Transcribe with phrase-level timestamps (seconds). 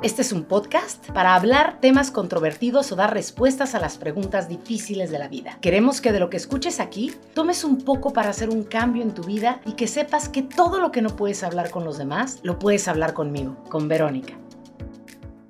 [0.00, 5.10] Este es un podcast para hablar temas controvertidos o dar respuestas a las preguntas difíciles
[5.10, 5.58] de la vida.
[5.60, 9.12] Queremos que de lo que escuches aquí tomes un poco para hacer un cambio en
[9.12, 12.38] tu vida y que sepas que todo lo que no puedes hablar con los demás,
[12.44, 14.34] lo puedes hablar conmigo, con Verónica.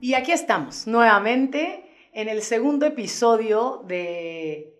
[0.00, 1.84] Y aquí estamos, nuevamente,
[2.14, 4.74] en el segundo episodio de,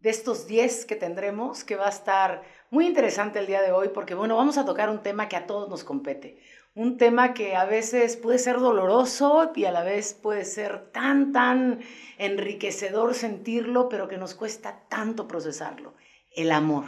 [0.00, 3.90] de estos 10 que tendremos, que va a estar muy interesante el día de hoy,
[3.92, 6.38] porque bueno, vamos a tocar un tema que a todos nos compete
[6.76, 11.32] un tema que a veces puede ser doloroso y a la vez puede ser tan,
[11.32, 11.80] tan
[12.18, 15.94] enriquecedor sentirlo, pero que nos cuesta tanto procesarlo,
[16.36, 16.84] el amor.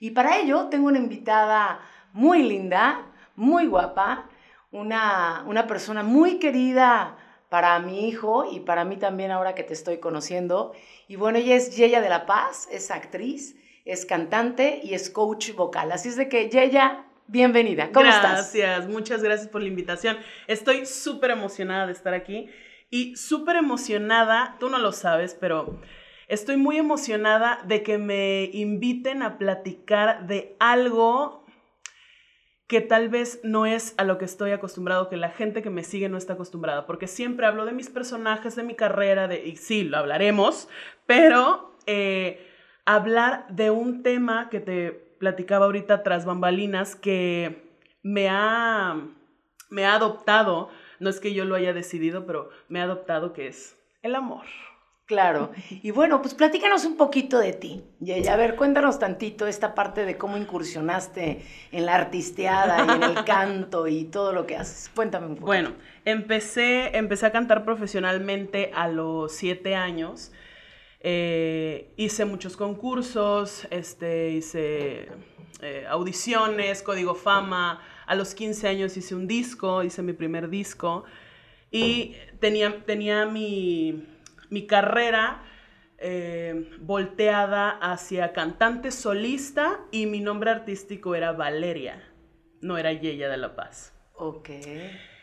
[0.00, 1.80] Y para ello tengo una invitada
[2.14, 4.26] muy linda, muy guapa,
[4.72, 7.18] una, una persona muy querida
[7.50, 10.72] para mi hijo y para mí también ahora que te estoy conociendo.
[11.08, 15.54] Y bueno, ella es Yeya de la Paz, es actriz, es cantante y es coach
[15.54, 15.92] vocal.
[15.92, 17.90] Así es de que Yeya, bienvenida.
[17.92, 18.54] ¿Cómo gracias, estás?
[18.54, 20.18] Gracias, muchas gracias por la invitación.
[20.46, 22.48] Estoy súper emocionada de estar aquí
[22.90, 25.80] y súper emocionada, tú no lo sabes, pero
[26.28, 31.44] estoy muy emocionada de que me inviten a platicar de algo
[32.66, 35.84] que tal vez no es a lo que estoy acostumbrado, que la gente que me
[35.84, 39.56] sigue no está acostumbrada, porque siempre hablo de mis personajes, de mi carrera, de, y
[39.56, 40.68] sí, lo hablaremos,
[41.06, 42.44] pero eh,
[42.84, 48.96] hablar de un tema que te platicaba ahorita tras bambalinas que me ha,
[49.70, 53.48] me ha adoptado, no es que yo lo haya decidido, pero me ha adoptado que
[53.48, 54.46] es el amor.
[55.06, 55.52] Claro.
[55.70, 57.84] Y bueno, pues platícanos un poquito de ti.
[58.00, 63.02] Y a ver, cuéntanos tantito esta parte de cómo incursionaste en la artisteada y en
[63.04, 64.90] el canto y todo lo que haces.
[64.94, 65.46] Cuéntame un poco.
[65.46, 70.32] Bueno, empecé, empecé a cantar profesionalmente a los siete años.
[71.00, 75.08] Eh, hice muchos concursos, este, hice
[75.60, 77.82] eh, audiciones, código fama.
[78.06, 81.04] A los 15 años hice un disco, hice mi primer disco.
[81.70, 84.06] Y tenía, tenía mi,
[84.50, 85.42] mi carrera
[85.98, 92.02] eh, volteada hacia cantante solista y mi nombre artístico era Valeria,
[92.60, 93.94] no era Yeya de la Paz.
[94.14, 94.50] Ok.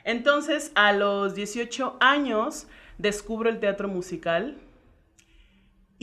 [0.03, 2.67] Entonces, a los 18 años,
[2.97, 4.57] descubro el teatro musical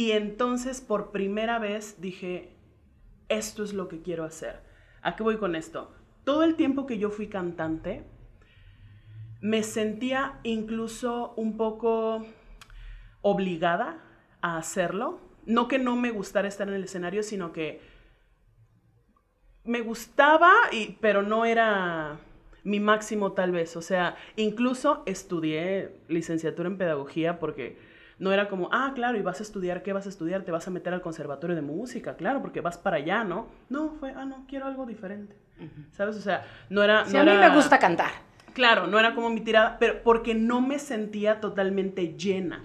[0.01, 2.57] y entonces por primera vez dije,
[3.29, 4.63] esto es lo que quiero hacer.
[5.03, 5.95] ¿A qué voy con esto?
[6.25, 8.07] Todo el tiempo que yo fui cantante,
[9.43, 12.25] me sentía incluso un poco
[13.21, 14.03] obligada
[14.41, 15.21] a hacerlo.
[15.45, 17.83] No que no me gustara estar en el escenario, sino que
[19.65, 22.19] me gustaba, y, pero no era
[22.65, 23.77] mi máximo tal vez.
[23.77, 27.90] O sea, incluso estudié licenciatura en pedagogía porque
[28.21, 30.43] no era como, ah, claro, y vas a estudiar, ¿qué vas a estudiar?
[30.43, 33.49] Te vas a meter al conservatorio de música, claro, porque vas para allá, ¿no?
[33.71, 35.35] No, fue, ah, no, quiero algo diferente.
[35.93, 36.17] ¿Sabes?
[36.17, 37.07] O sea, no era...
[37.07, 38.11] Sí, a mí me gusta cantar.
[38.53, 42.63] Claro, no era como mi tirada, pero porque no me sentía totalmente llena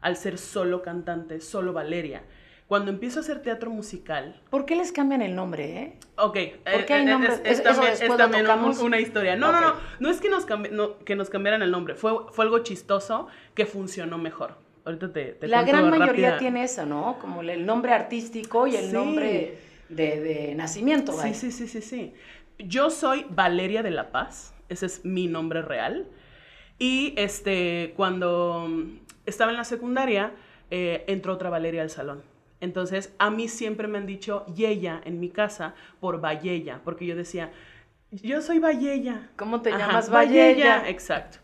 [0.00, 2.24] al ser solo cantante, solo Valeria.
[2.66, 4.40] Cuando empiezo a hacer teatro musical.
[4.50, 5.98] ¿Por qué les cambian el nombre, eh?
[6.16, 6.36] Ok.
[6.72, 7.40] ¿Por qué hay nombres?
[7.44, 8.46] Es, es, también, es también
[8.80, 9.36] una historia.
[9.36, 9.60] No, okay.
[9.60, 9.74] no, no.
[10.00, 11.94] No es que nos, no, que nos cambiaran el nombre.
[11.94, 14.69] Fue, fue algo chistoso que funcionó mejor.
[14.84, 16.38] Ahorita te, te La gran mayoría rápida.
[16.38, 17.18] tiene eso, ¿no?
[17.20, 18.92] Como el nombre artístico y el sí.
[18.92, 19.58] nombre
[19.88, 21.12] de, de nacimiento.
[21.12, 22.14] Sí, sí, sí, sí, sí.
[22.58, 24.54] Yo soy Valeria de la Paz.
[24.68, 26.08] Ese es mi nombre real.
[26.78, 28.68] Y este, cuando
[29.26, 30.32] estaba en la secundaria,
[30.70, 32.22] eh, entró otra Valeria al salón.
[32.60, 37.16] Entonces, a mí siempre me han dicho Yeya en mi casa por Vallella, porque yo
[37.16, 37.50] decía,
[38.10, 39.30] yo soy Vallella.
[39.36, 40.88] ¿Cómo te Ajá, llamas Vallella?
[40.88, 41.38] Exacto.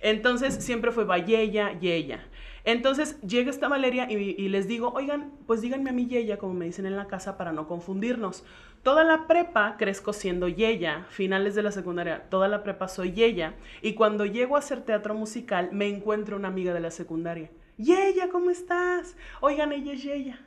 [0.00, 2.26] Entonces, siempre fue Vallella, Yeya.
[2.64, 6.54] Entonces, llega esta Valeria y, y, les digo, oigan, pues díganme a mí Yeya, como
[6.54, 8.44] me dicen en la casa, para no confundirnos.
[8.82, 13.54] Toda la prepa crezco siendo Yeya, finales de la secundaria, toda la prepa soy Yeya,
[13.82, 17.50] y cuando llego a hacer teatro musical, me encuentro una amiga de la secundaria.
[17.76, 19.16] Yeya, ¿cómo estás?
[19.40, 20.40] Oigan, ella es Yeya.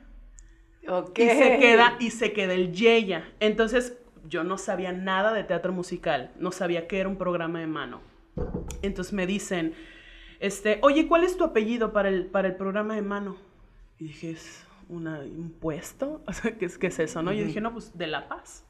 [0.88, 1.26] Okay.
[1.26, 3.30] Y se queda, y se queda el Yeya.
[3.40, 3.98] Entonces,
[4.28, 8.00] yo no sabía nada de teatro musical, no sabía que era un programa de mano.
[8.82, 9.74] Entonces me dicen,
[10.40, 13.36] este, oye, ¿cuál es tu apellido para el, para el programa de mano?
[13.98, 17.30] Y dije, es una, un puesto, o sea, ¿qué es, qué es eso, no?
[17.30, 17.38] Uh -huh.
[17.38, 18.64] Yo dije, no, pues de La Paz.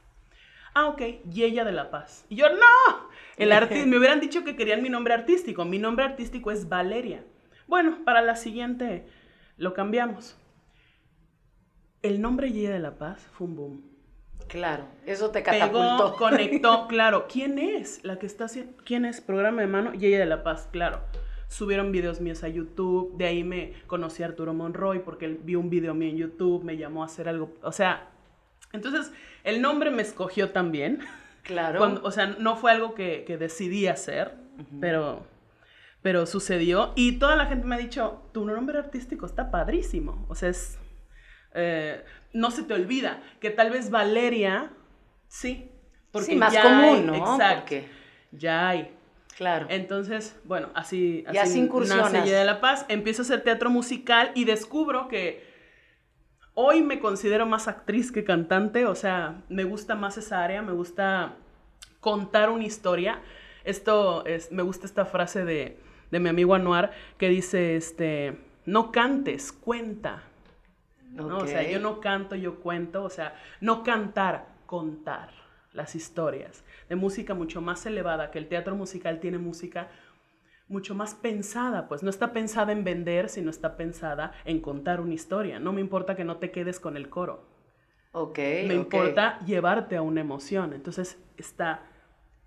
[0.75, 2.25] Ah, ok, y ella de La Paz.
[2.29, 5.65] Y yo, no, el artista, me hubieran dicho que querían mi nombre artístico.
[5.65, 7.25] Mi nombre artístico es Valeria.
[7.67, 9.07] Bueno, para la siguiente
[9.57, 10.37] lo cambiamos.
[12.03, 13.91] El nombre Yeya de La Paz fue un boom.
[14.47, 15.97] Claro, eso te catapultó.
[15.97, 17.27] Pegó, conectó, claro.
[17.29, 18.73] ¿Quién es la que está haciendo?
[18.85, 19.21] ¿Quién es?
[19.21, 21.01] Programa de mano, Yeya de La Paz, claro.
[21.49, 25.59] Subieron videos míos a YouTube, de ahí me conocí a Arturo Monroy porque él vio
[25.61, 28.09] un video mío en YouTube, me llamó a hacer algo, o sea,
[28.73, 29.13] entonces
[29.45, 31.01] el nombre me escogió también.
[31.43, 31.79] Claro.
[31.79, 34.81] Cuando, o sea, no fue algo que, que decidí hacer, uh -huh.
[34.81, 35.27] pero
[36.03, 40.35] pero sucedió y toda la gente me ha dicho, tu nombre artístico está padrísimo, o
[40.35, 40.79] sea, es,
[41.55, 44.71] eh, no se te olvida que tal vez Valeria,
[45.27, 45.71] sí,
[46.13, 47.35] porque más común, ¿no?
[47.35, 47.77] Exacto,
[48.33, 48.95] ya hay.
[49.39, 49.67] Claro.
[49.69, 54.45] Entonces, bueno, así, así, así nace de la Paz, empiezo a hacer teatro musical y
[54.45, 55.47] descubro que
[56.55, 60.73] hoy me considero más actriz que cantante, o sea, me gusta más esa área, me
[60.73, 61.37] gusta
[62.01, 63.21] contar una historia.
[63.63, 65.79] Esto es, me gusta esta frase de,
[66.11, 70.25] de mi amigo Anuar que dice, este, no cantes, cuenta.
[71.17, 75.31] O sea, yo no canto, yo cuento, o sea, no cantar, contar
[75.73, 79.89] las historias de música mucho más elevada, que el teatro musical tiene música
[80.69, 85.15] mucho más pensada, pues no está pensada en vender, sino está pensada en contar una
[85.15, 85.59] historia.
[85.59, 87.47] No me importa que no te quedes con el coro.
[88.13, 88.39] Ok.
[88.39, 90.75] Me importa llevarte a una emoción.
[90.75, 91.83] Entonces está,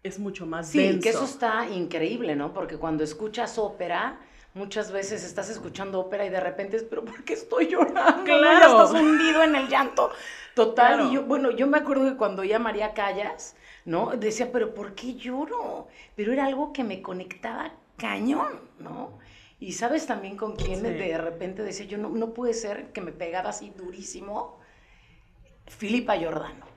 [0.04, 2.54] es mucho más sí, que eso está increíble, ¿no?
[2.54, 4.20] Porque cuando escuchas ópera,
[4.54, 8.24] muchas veces estás escuchando ópera y de repente es, pero ¿por qué estoy llorando?
[8.24, 8.84] Claro.
[8.84, 10.12] Estás hundido en el llanto.
[10.56, 11.08] Total.
[11.08, 13.56] Y yo, bueno, yo me acuerdo que cuando ya María Callas,
[13.86, 14.12] ¿no?
[14.18, 15.88] Decía, pero ¿por qué lloro?
[16.16, 19.20] Pero era algo que me conectaba cañón, ¿no?
[19.60, 23.12] Y sabes también con quién de repente decía, yo no, no puede ser que me
[23.12, 24.60] pegaba así durísimo.
[25.68, 26.71] Filipa Giordano.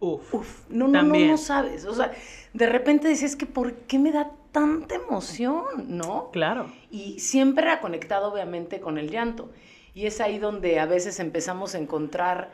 [0.00, 0.34] Uf.
[0.34, 0.64] Uf.
[0.68, 1.84] No, no, no, no sabes.
[1.84, 2.12] O sea,
[2.52, 5.64] de repente decías que ¿por qué me da tanta emoción?
[5.88, 6.30] ¿No?
[6.30, 6.72] Claro.
[6.90, 9.50] Y siempre era conectado, obviamente, con el llanto.
[9.94, 12.52] Y es ahí donde a veces empezamos a encontrar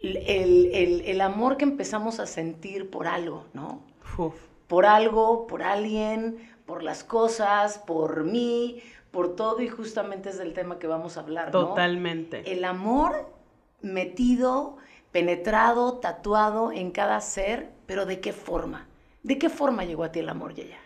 [0.00, 3.84] el, el, el amor que empezamos a sentir por algo, ¿no?
[4.18, 4.34] Uf.
[4.66, 10.52] Por algo, por alguien, por las cosas, por mí, por todo y justamente es del
[10.54, 11.50] tema que vamos a hablar.
[11.50, 12.50] Totalmente.
[12.50, 13.30] El amor
[13.80, 14.76] metido,
[15.14, 18.88] penetrado, tatuado en cada ser, pero ¿de qué forma?
[19.22, 20.76] ¿De qué forma llegó a ti el amor, Yaya?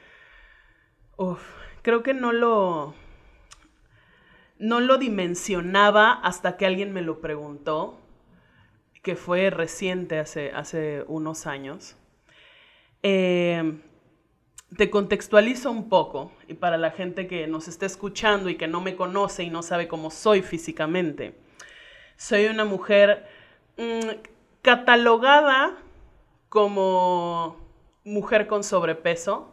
[1.16, 1.40] Uf,
[1.80, 2.92] creo que no lo
[4.58, 7.98] no lo dimensionaba hasta que alguien me lo preguntó,
[9.02, 11.96] que fue reciente, hace, hace unos años.
[13.02, 13.81] Eh,
[14.76, 18.82] te contextualizo un poco y para la gente que nos está escuchando y que no
[18.82, 21.34] me conoce y no sabe cómo soy físicamente.
[22.19, 23.38] Soy una mujer
[23.78, 24.08] mm,
[24.62, 25.76] catalogada
[26.48, 27.56] como
[28.04, 29.52] mujer con sobrepeso,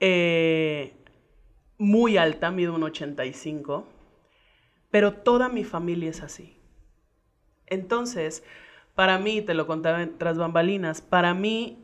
[0.00, 0.94] eh,
[1.78, 3.86] muy alta, mido un 85,
[4.90, 6.56] pero toda mi familia es así.
[7.66, 8.44] Entonces,
[8.94, 11.78] para mí, te lo contaba tras bambalinas, para mí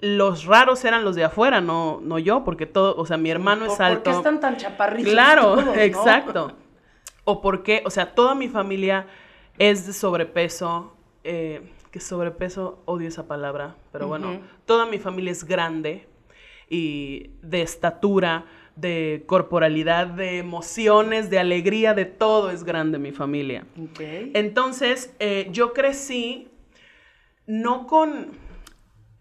[0.00, 3.66] los raros eran los de afuera, no, no yo, porque todo, o sea, mi hermano
[3.66, 4.02] es alto.
[4.02, 5.12] ¿Por qué están tan chaparritos?
[5.12, 6.52] Claro, exacto.
[7.24, 9.06] O porque, o sea, toda mi familia
[9.58, 15.44] es de sobrepeso, eh, que sobrepeso, odio esa palabra, pero bueno, toda mi familia es
[15.44, 16.06] grande
[16.68, 18.46] y de estatura,
[18.76, 23.66] de corporalidad, de emociones, de alegría, de todo es grande mi familia.
[24.00, 26.48] Entonces, eh, yo crecí
[27.46, 28.30] no con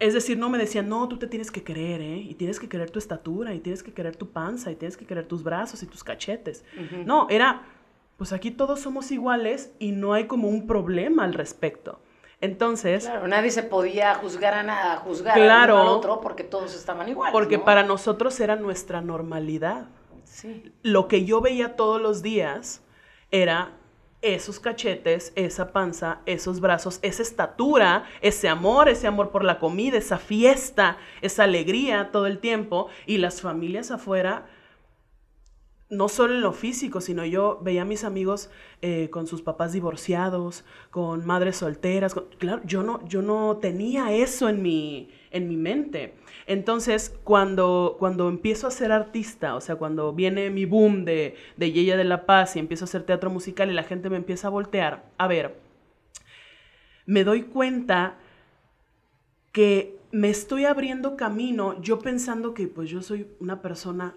[0.01, 2.18] es decir, no me decían, no, tú te tienes que querer, ¿eh?
[2.18, 5.06] Y tienes que querer tu estatura, y tienes que querer tu panza, y tienes que
[5.06, 6.66] querer tus brazos y tus cachetes.
[7.06, 7.68] No, era,
[8.21, 12.00] pues aquí todos somos iguales y no hay como un problema al respecto.
[12.39, 13.06] Entonces...
[13.06, 17.33] Claro, nadie se podía juzgar a, nada, juzgar claro, al otro porque todos estaban iguales.
[17.33, 19.87] Porque para nosotros era nuestra normalidad.
[20.23, 20.71] Sí.
[20.83, 22.83] Lo que yo veía todos los días
[23.31, 23.71] era
[24.21, 29.97] esos cachetes, esa panza, esos brazos, esa estatura, ese amor, ese amor por la comida,
[29.97, 32.87] esa fiesta, esa alegría todo el tiempo.
[33.07, 34.45] Y las familias afuera,
[35.92, 38.50] no solo en lo físico, sino yo veía a mis amigos
[38.81, 42.16] eh, con sus papás divorciados, con madres solteras.
[42.40, 46.16] claro, yo no, yo no tenía eso en mi, en mi mente.
[46.48, 51.71] Entonces, cuando, cuando empiezo a ser artista, o sea, cuando viene mi boom de, de
[51.74, 54.48] Yeya de la Paz y empiezo a hacer teatro musical y la gente me empieza
[54.48, 55.57] a voltear, a ver,
[57.06, 58.18] me doy cuenta
[59.52, 64.16] que me estoy abriendo camino yo pensando que pues yo soy una persona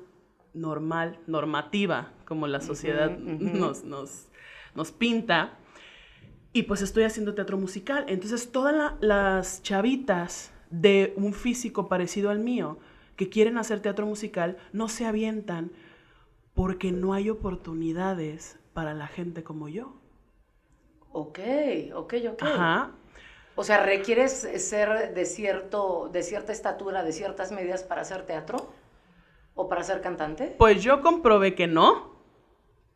[0.54, 4.28] normal, normativa, como la sociedad Nos, nos,
[4.75, 5.58] nos, pinta,
[6.52, 8.04] y pues estoy haciendo teatro musical.
[8.08, 12.78] Entonces todas las chavitas de un físico parecido al mío
[13.16, 15.70] que quieren hacer teatro musical no se avientan
[16.54, 19.94] porque no hay oportunidades para la gente como yo.
[21.12, 21.38] Ok,
[21.94, 22.42] ok, ok.
[22.42, 22.92] Ajá.
[23.56, 28.73] O sea, ¿requieres ser de, cierto, de cierta estatura, de ciertas medidas para hacer teatro?
[29.54, 30.54] ¿O para ser cantante?
[30.58, 32.14] Pues yo comprobé que no,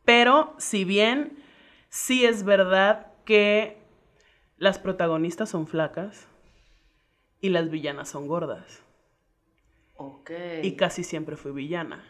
[0.04, 1.38] pero si bien
[1.88, 3.78] sí es verdad que
[4.56, 6.28] las protagonistas son flacas,
[7.40, 8.82] y las villanas son gordas.
[9.96, 10.30] Ok.
[10.62, 12.04] Y casi siempre fui villana.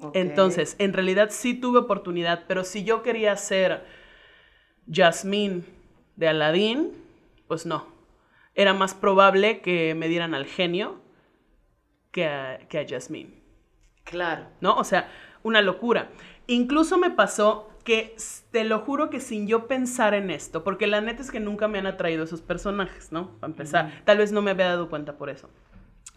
[0.00, 0.14] ok.
[0.16, 3.84] Entonces, en realidad sí tuve oportunidad, pero si yo quería ser
[4.90, 5.64] Jasmine
[6.16, 6.92] de Aladdin,
[7.48, 7.86] pues no.
[8.54, 11.00] Era más probable que me dieran al genio
[12.16, 13.28] que a, que a Jasmine.
[14.04, 14.46] Claro.
[14.62, 14.74] ¿no?
[14.76, 15.10] O sea,
[15.42, 16.08] una locura.
[16.46, 18.16] Incluso me pasó que,
[18.52, 21.68] te lo juro que sin yo pensar en esto, porque la neta es que nunca
[21.68, 23.32] me han atraído esos personajes, ¿no?
[23.38, 25.50] Para empezar, tal vez no me había dado cuenta por eso.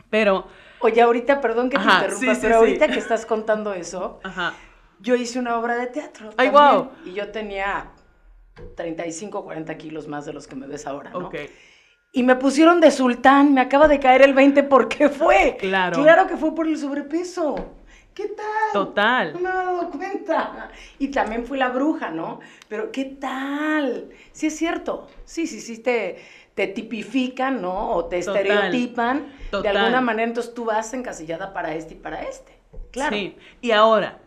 [0.09, 0.47] Pero,
[0.79, 2.59] Oye, ahorita, perdón que te Ajá, interrumpa, sí, sí, pero sí.
[2.59, 4.53] ahorita que estás contando eso, ajá,
[5.01, 6.29] yo hice una obra de teatro.
[6.37, 6.91] Ay, también, guau.
[7.03, 7.91] Y yo tenía
[8.77, 11.29] 35, 40 kilos más de los que me ves ahora, ¿no?
[12.11, 15.57] Y me pusieron de sultán, me acaba de caer el 20 ¿por qué fue?
[15.59, 16.01] Claro.
[16.01, 17.55] Claro que fue por el sobrepeso.
[18.15, 18.45] ¿Qué tal?
[18.73, 19.39] No Total.
[19.39, 20.71] me había dado cuenta.
[20.97, 22.39] Y también fui la bruja, ¿no?
[22.67, 24.09] Pero ¿qué tal?
[24.31, 25.07] Sí es cierto.
[25.23, 26.17] Sí, sí, sí te,
[26.55, 27.91] te tipifican, ¿no?
[27.91, 28.45] O te Total.
[28.45, 29.27] estereotipan.
[29.27, 29.77] De Total.
[29.77, 32.51] alguna manera, entonces tú vas encasillada para este y para este.
[32.91, 33.15] Claro.
[33.15, 33.37] Sí.
[33.61, 34.17] Y ahora,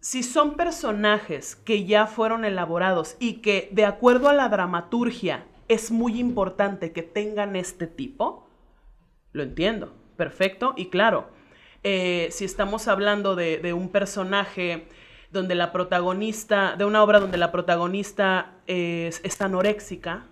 [0.00, 5.90] si son personajes que ya fueron elaborados y que de acuerdo a la dramaturgia es
[5.90, 8.46] muy importante que tengan este tipo,
[9.32, 11.26] lo entiendo, perfecto y claro.
[11.84, 14.86] Eh, si estamos hablando de, de un personaje
[15.32, 20.26] donde la protagonista, de una obra donde la protagonista es, es anoréxica,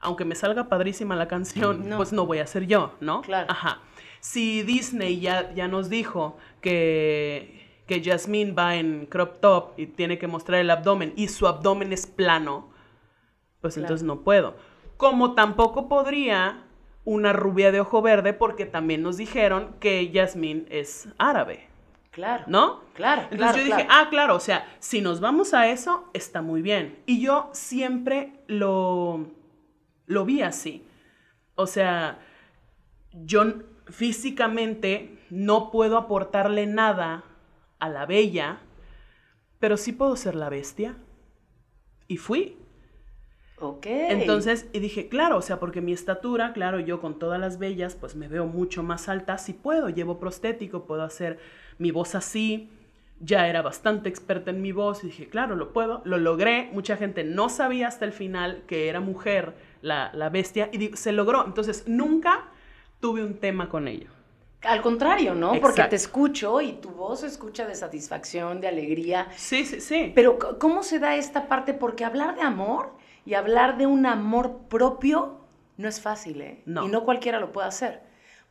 [0.00, 1.96] aunque me salga padrísima la canción, No.
[1.96, 3.22] pues no voy a ser yo, ¿no?
[3.22, 3.50] Claro.
[3.50, 3.80] Ajá.
[4.20, 10.18] Si Disney ya, ya nos dijo que, que Jasmine va en crop top y tiene
[10.18, 12.70] que mostrar el abdomen y su abdomen es plano,
[13.64, 13.86] pues Claro.
[13.86, 14.56] entonces no puedo.
[14.98, 16.64] Como tampoco podría
[17.06, 21.68] una rubia de ojo verde porque también nos dijeron que Jasmine es árabe,
[22.10, 22.44] Claro.
[22.46, 22.80] ¿no?
[22.92, 23.22] Claro.
[23.30, 26.60] Entonces claro, yo dije, ah, claro, o sea, si nos vamos a eso, está muy
[26.60, 26.98] bien.
[27.06, 29.28] Y yo siempre lo,
[30.04, 30.86] lo vi así.
[31.54, 32.18] O sea,
[33.12, 33.44] yo
[33.86, 37.24] físicamente no puedo aportarle nada
[37.78, 38.58] a la bella,
[39.58, 40.96] pero sí puedo ser la bestia.
[42.08, 42.58] Y fui.
[43.70, 43.86] Ok.
[43.86, 47.94] Entonces, y dije, claro, o sea, porque mi estatura, claro, yo con todas las bellas,
[47.94, 51.38] pues me veo mucho más alta, si puedo, llevo prostético, puedo hacer
[51.78, 52.70] mi voz así,
[53.20, 56.96] ya era bastante experta en mi voz, y dije, claro, lo puedo, lo logré, mucha
[56.96, 61.44] gente no sabía hasta el final que era mujer la, la bestia, y se logró,
[61.46, 62.48] entonces nunca
[63.00, 64.10] tuve un tema con ello.
[64.64, 65.52] Al contrario, ¿no?
[65.60, 69.28] Porque te escucho y tu voz se escucha de satisfacción, de alegría.
[69.36, 70.12] Sí, sí, sí.
[70.14, 71.74] Pero ¿cómo se da esta parte?
[71.74, 72.92] Porque hablar de amor
[73.24, 75.40] y hablar de un amor propio
[75.76, 76.62] no es fácil, ¿eh?
[76.66, 76.84] No.
[76.84, 78.02] Y no cualquiera lo puede hacer.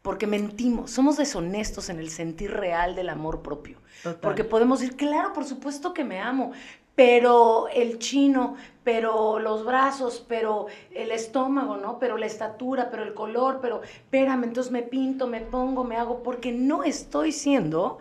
[0.01, 3.77] Porque mentimos, somos deshonestos en el sentir real del amor propio.
[4.03, 4.19] Total.
[4.19, 6.51] Porque podemos decir, claro, por supuesto que me amo,
[6.95, 11.99] pero el chino, pero los brazos, pero el estómago, ¿no?
[11.99, 16.21] Pero la estatura, pero el color, pero espérame, entonces me pinto, me pongo, me hago,
[16.21, 17.99] porque no estoy siendo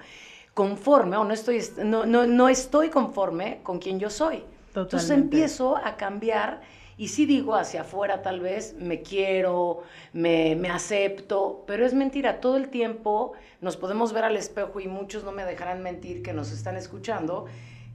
[0.54, 4.42] conforme o no estoy, no, no, no estoy conforme con quien yo soy.
[4.74, 5.36] Entonces Totalmente.
[5.36, 6.62] empiezo a cambiar
[6.96, 12.40] y sí digo hacia afuera tal vez, me quiero, me, me acepto, pero es mentira,
[12.40, 16.32] todo el tiempo nos podemos ver al espejo y muchos no me dejarán mentir que
[16.32, 17.46] nos están escuchando,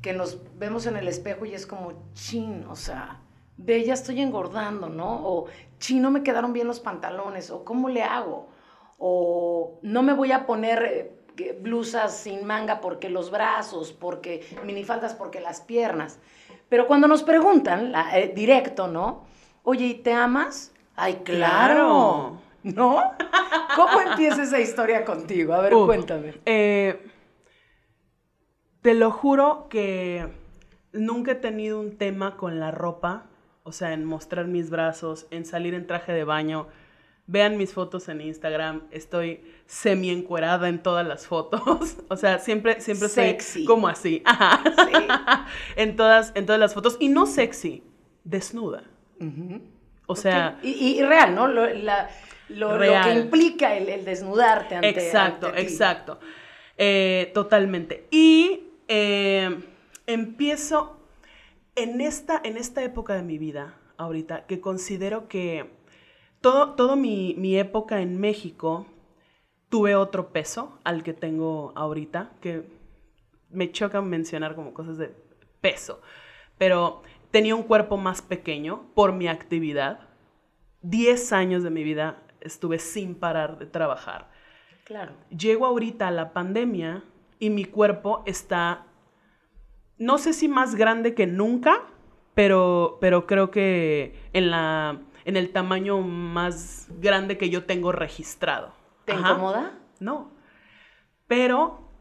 [0.02, 3.22] que nos vemos en el espejo y es como, chin, o sea,
[3.58, 5.28] ve, ya estoy engordando, ¿no?
[5.28, 5.46] O,
[5.80, 8.50] chin, no me quedaron bien los pantalones, o ¿cómo le hago?
[9.00, 10.84] O no me voy a poner
[11.38, 16.20] eh, blusas sin manga porque los brazos, porque minifaldas, porque las piernas.
[16.70, 19.26] Pero cuando nos preguntan, la- eh, directo, ¿no?
[19.64, 20.74] Oye, ¿y te amas?
[20.96, 22.40] Ay, claro.
[22.64, 23.02] ¿No?
[23.76, 25.54] ¿Cómo empieza esa historia contigo?
[25.54, 26.34] A ver, cuéntame.
[26.46, 27.02] eh,
[28.82, 30.28] te lo juro que
[30.94, 33.26] nunca he tenido un tema con la ropa,
[33.64, 36.68] o sea, en mostrar mis brazos, en salir en traje de baño.
[37.30, 41.98] Vean mis fotos en Instagram, estoy semi encuerada en todas las fotos.
[42.10, 43.60] O sea, siempre, siempre Sexy.
[43.60, 44.22] estoy como así.
[44.26, 44.62] Ajá.
[44.64, 44.94] Sí.
[45.76, 46.96] en, todas, en todas las fotos.
[47.02, 47.84] Y no sexy,
[48.24, 48.84] desnuda.
[50.06, 51.48] O sea, y, y real, ¿no?
[51.50, 52.10] Lo, la-
[52.50, 56.20] lo- lo que implica el, el desnudarte ante Exacto, ante exacto.
[56.78, 58.08] Eh, totalmente.
[58.10, 59.54] Y eh,
[60.06, 60.98] empiezo
[61.76, 65.76] en esta, en esta época de mi vida, ahorita, que considero que
[66.42, 68.86] todo, todo mi, mi época en México
[69.70, 72.70] tuve otro peso al que tengo ahorita, que
[73.50, 75.14] me choca mencionar como cosas de
[75.62, 76.02] peso,
[76.58, 77.02] pero
[77.32, 80.08] tenía un cuerpo más pequeño por mi actividad.
[80.82, 84.30] Diez años de mi vida estuve sin parar de trabajar.
[84.86, 85.14] Claro.
[85.30, 87.04] Llego ahorita a la pandemia
[87.40, 88.86] y mi cuerpo está,
[89.98, 91.84] no sé si más grande que nunca,
[92.34, 98.72] pero, pero creo que en la, en el tamaño más grande que yo tengo registrado.
[99.04, 99.78] ¿Te incomoda?
[100.00, 100.32] No.
[101.28, 101.92] Pero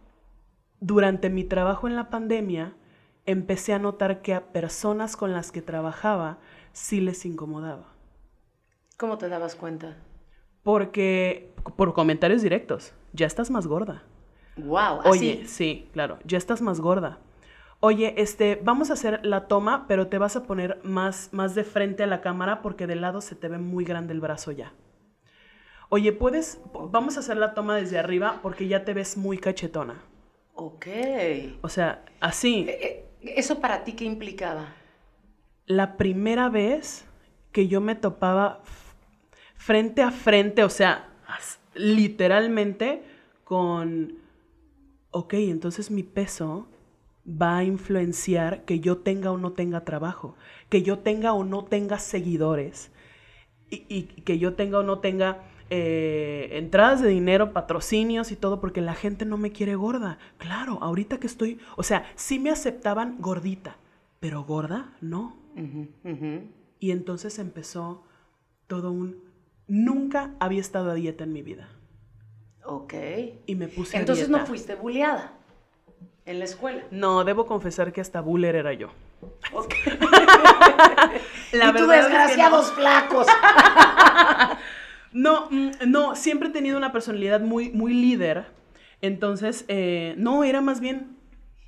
[0.78, 2.76] durante mi trabajo en la pandemia,
[3.24, 6.38] empecé a notar que a personas con las que trabajaba
[6.72, 7.88] sí les incomodaba.
[8.96, 9.96] ¿Cómo te dabas cuenta?
[10.62, 14.04] Porque, por comentarios directos, ya estás más gorda.
[14.56, 17.18] Wow, Oye, sí, claro, ya estás más gorda.
[17.80, 21.64] Oye, este, vamos a hacer la toma, pero te vas a poner más, más de
[21.64, 24.72] frente a la cámara porque de lado se te ve muy grande el brazo ya.
[25.88, 30.02] Oye, puedes, vamos a hacer la toma desde arriba porque ya te ves muy cachetona.
[30.54, 30.86] Ok.
[31.60, 32.66] O sea, así.
[32.68, 34.74] Eh, eh, ¿Eso para ti qué implicaba?
[35.66, 37.04] La primera vez
[37.52, 38.62] que yo me topaba
[39.54, 41.08] frente a frente, o sea,
[41.74, 43.02] literalmente
[43.44, 44.18] con,
[45.10, 46.66] ok, entonces mi peso
[47.26, 50.36] va a influenciar que yo tenga o no tenga trabajo,
[50.68, 52.92] que yo tenga o no tenga seguidores
[53.68, 58.80] y, que yo tenga o no tenga eh, entradas de dinero, patrocinios y todo, porque
[58.80, 60.18] la gente no me quiere gorda.
[60.38, 63.76] Claro, ahorita que estoy, o sea, sí me aceptaban gordita,
[64.20, 65.36] pero gorda no.
[66.78, 68.04] Y entonces empezó
[68.66, 69.24] todo un...
[69.66, 71.68] Nunca había estado a dieta en mi vida.
[72.64, 72.94] Ok.
[73.46, 75.35] Y me puse Entonces no fuiste bulleada
[76.26, 76.82] en la escuela.
[76.90, 78.90] No, debo confesar que hasta buller era yo.
[81.52, 83.26] la y tú desgraciados flacos.
[85.12, 88.46] no, mm, no, siempre he tenido una personalidad muy, muy líder.
[89.00, 91.16] Entonces, eh, no, era más bien...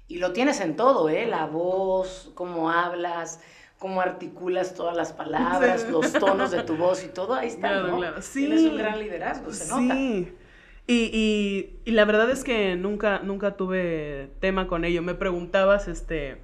[0.09, 1.27] Y lo tienes en todo, ¿eh?
[1.27, 3.41] La voz, cómo hablas,
[3.79, 8.01] cómo articulas todas las palabras, los tonos de tu voz y todo, ahí está, ¿no?
[8.23, 8.47] Sí.
[8.47, 9.95] Tienes un gran liderazgo, se nota.
[9.95, 10.35] Sí.
[10.91, 15.03] Y, y, la verdad es que nunca, nunca tuve tema con ello.
[15.03, 16.41] Me preguntabas, este,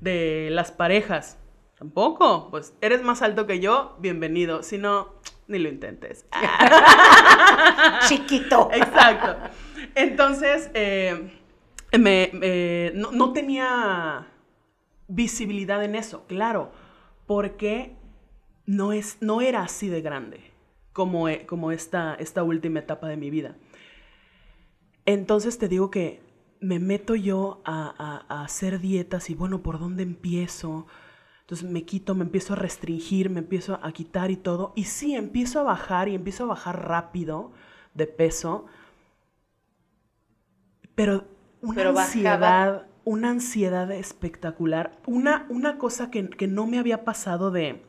[0.00, 1.38] de las parejas.
[1.78, 2.50] Tampoco.
[2.50, 4.62] Pues, eres más alto que yo, bienvenido.
[4.62, 5.14] Si no,
[5.46, 6.26] ni lo intentes.
[8.08, 8.68] Chiquito.
[8.74, 9.36] Exacto.
[9.94, 11.30] Entonces, eh,
[11.98, 14.26] me, no, no tenía
[15.06, 16.72] visibilidad en eso, claro,
[17.26, 17.96] porque
[18.66, 20.52] no, es, no era así de grande
[20.92, 23.56] como, como esta, esta última etapa de mi vida.
[25.08, 26.20] Entonces te digo que
[26.60, 30.86] me meto yo a, a, hacer dietas y bueno, ¿por dónde empiezo?
[31.40, 34.74] Entonces me quito, me empiezo a restringir, me empiezo a quitar y todo.
[34.76, 37.52] Y sí, empiezo a bajar y empiezo a bajar rápido
[37.94, 38.66] de peso.
[40.94, 41.24] Pero
[41.62, 47.82] una ansiedad una ansiedad espectacular, una, una cosa que, no me había pasado de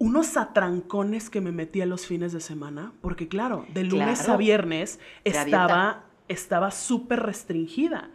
[0.00, 4.98] unos atrancones que me metía los fines de semana, porque claro, de lunes a viernes
[5.24, 8.08] estaba estaba súper restringida.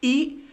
[0.00, 0.44] Y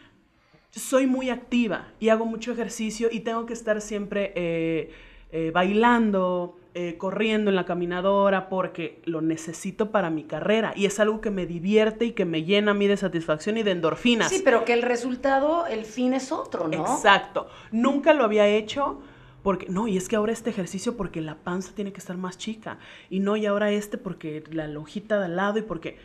[0.71, 4.91] soy muy activa y hago mucho ejercicio y tengo que estar siempre eh,
[5.31, 10.99] eh, bailando, eh, corriendo en la caminadora porque lo necesito para mi carrera y es
[10.99, 14.29] algo que me divierte y que me llena a mí de satisfacción y de endorfinas.
[14.29, 16.81] Sí, pero que el resultado, el fin es otro, ¿no?
[16.81, 17.47] Exacto.
[17.71, 18.99] Nunca lo había hecho
[19.47, 22.37] porque, no, y es que ahora este ejercicio porque la panza tiene que estar más
[22.37, 22.79] chica
[23.09, 25.97] y no, y ahora este porque la lonjita de al lado y porque...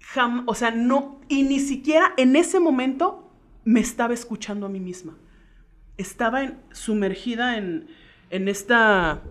[0.00, 3.30] Jam, o sea, no, y ni siquiera en ese momento
[3.62, 5.16] me estaba escuchando a mí misma.
[5.96, 7.86] Estaba en, sumergida en,
[8.30, 9.22] en esta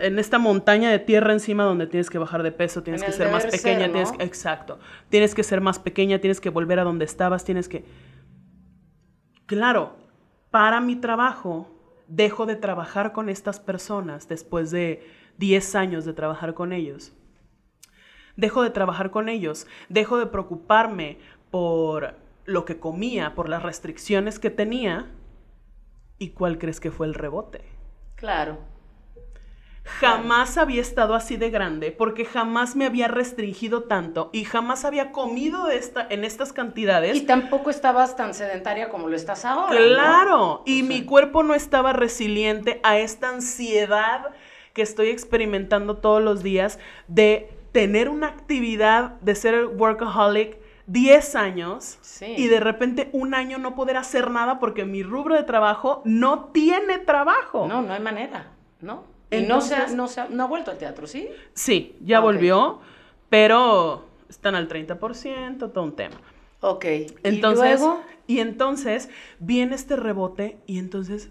[0.00, 3.32] en esta montaña de tierra encima donde tienes que bajar de peso, tienes que ser
[3.32, 7.44] más pequeña, tienes exacto, tienes que ser más pequeña, tienes que volver a donde estabas,
[7.44, 7.84] tienes que
[9.46, 9.96] Claro,
[10.52, 11.74] para mi trabajo
[12.08, 15.06] dejo de trabajar con estas personas después de
[15.38, 17.12] 10 años de trabajar con ellos.
[18.36, 21.18] Dejo de trabajar con ellos, dejo de preocuparme
[21.50, 25.10] por lo que comía, por las restricciones que tenía.
[26.18, 27.62] ¿Y cuál crees que fue el rebote?
[28.16, 28.77] Claro
[30.00, 35.12] Jamás había estado así de grande porque jamás me había restringido tanto y jamás había
[35.12, 37.16] comido esta, en estas cantidades.
[37.16, 39.76] Y tampoco estabas tan sedentaria como lo estás ahora.
[39.76, 44.26] Claro, y mi cuerpo no estaba resiliente a esta ansiedad
[44.72, 51.98] que estoy experimentando todos los días de tener una actividad, de ser workaholic 10 años
[52.20, 56.46] y de repente un año no poder hacer nada porque mi rubro de trabajo no
[56.46, 57.66] tiene trabajo.
[57.68, 59.17] No, no hay manera, ¿no?
[59.30, 61.28] Y no, se ha, no, se ha, no ha vuelto al teatro, ¿sí?
[61.52, 62.80] Sí, ya volvió,
[63.28, 66.16] pero están al 30%, todo un tema.
[66.60, 66.84] Ok.
[67.22, 68.02] Entonces, ¿Y luego?
[68.26, 71.30] Y entonces viene este rebote y entonces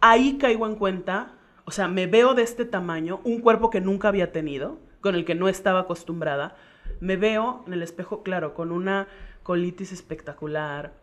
[0.00, 1.32] ahí caigo en cuenta,
[1.66, 5.24] o sea, me veo de este tamaño, un cuerpo que nunca había tenido, con el
[5.24, 6.56] que no estaba acostumbrada.
[7.00, 9.06] Me veo en el espejo, claro, con una
[9.42, 10.94] colitis espectacular,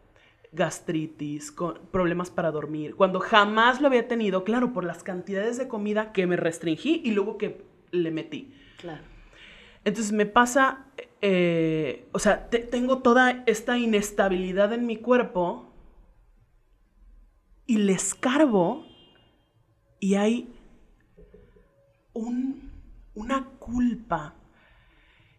[0.52, 5.68] gastritis, con problemas para dormir, cuando jamás lo había tenido, claro, por las cantidades de
[5.68, 8.54] comida que me restringí y luego que le metí.
[8.78, 9.04] Claro.
[9.84, 10.86] Entonces me pasa,
[11.22, 15.74] eh, o sea, tengo toda esta inestabilidad en mi cuerpo
[17.66, 18.86] y le escarbo
[20.00, 20.54] y hay
[22.14, 22.72] un,
[23.16, 24.36] una culpa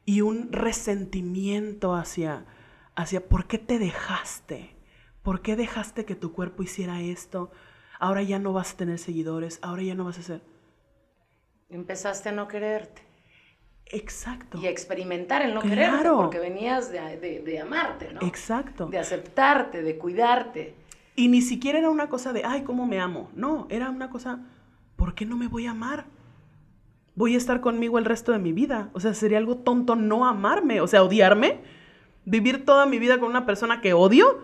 [0.04, 2.46] y un resentimiento hacia,
[2.96, 4.74] hacia por qué te dejaste,
[5.22, 7.50] por qué dejaste que tu cuerpo hiciera esto,
[7.98, 10.42] ahora ya no vas a tener seguidores, ahora ya no vas a ser...
[11.70, 13.02] Empezaste a no quererte.
[13.86, 14.58] Exacto.
[14.58, 18.20] Y experimentar el no quererte, porque venías de, amarte, ¿no?
[18.26, 18.86] Exacto.
[18.86, 20.74] De aceptarte, de cuidarte.
[21.14, 23.30] Y ni siquiera era una cosa de, ay, cómo me amo.
[23.34, 24.40] No, era una cosa,
[24.96, 26.06] ¿por qué no me voy a amar?
[27.14, 28.88] Voy a estar conmigo el resto de mi vida.
[28.94, 31.60] O sea, sería algo tonto no amarme, o sea, odiarme.
[32.24, 34.40] Vivir toda mi vida con una persona que odio.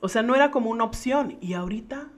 [0.00, 1.38] O sea, no era como una opción.
[1.40, 2.08] Y ahorita,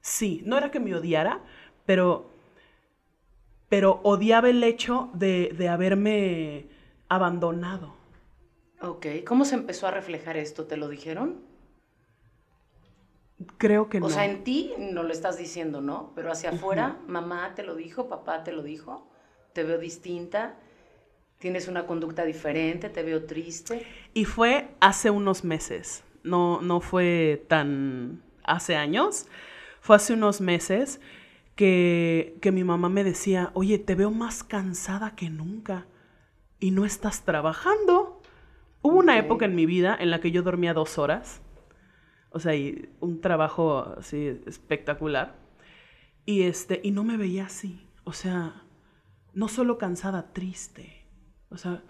[0.00, 1.40] sí, no era que me odiara,
[1.84, 2.30] pero
[3.68, 6.68] pero odiaba el hecho de, haberme
[7.08, 7.94] abandonado.
[8.80, 10.66] Ok, ¿cómo se empezó a reflejar esto?
[10.66, 11.40] ¿Te lo dijeron?
[13.58, 14.06] Creo que no.
[14.06, 16.12] O sea, en ti no lo estás diciendo, ¿no?
[16.14, 19.08] Pero hacia afuera, mamá te lo dijo, papá te lo dijo,
[19.52, 20.56] te veo distinta,
[21.38, 23.84] tienes una conducta diferente, te veo triste.
[24.14, 29.26] Y fue hace unos meses, no, no fue tan hace años,
[29.80, 31.00] fue hace unos meses
[31.54, 35.86] que, mi mamá me decía, oye, te veo más cansada que nunca
[36.60, 38.20] y no estás trabajando.
[38.82, 41.40] Hubo una época en mi vida en la que yo dormía dos horas,
[42.30, 45.36] o sea, y un trabajo así espectacular,
[46.24, 48.62] y, este, y no me veía así, o sea,
[49.32, 51.06] no solo cansada, triste,
[51.50, 51.82] o sea,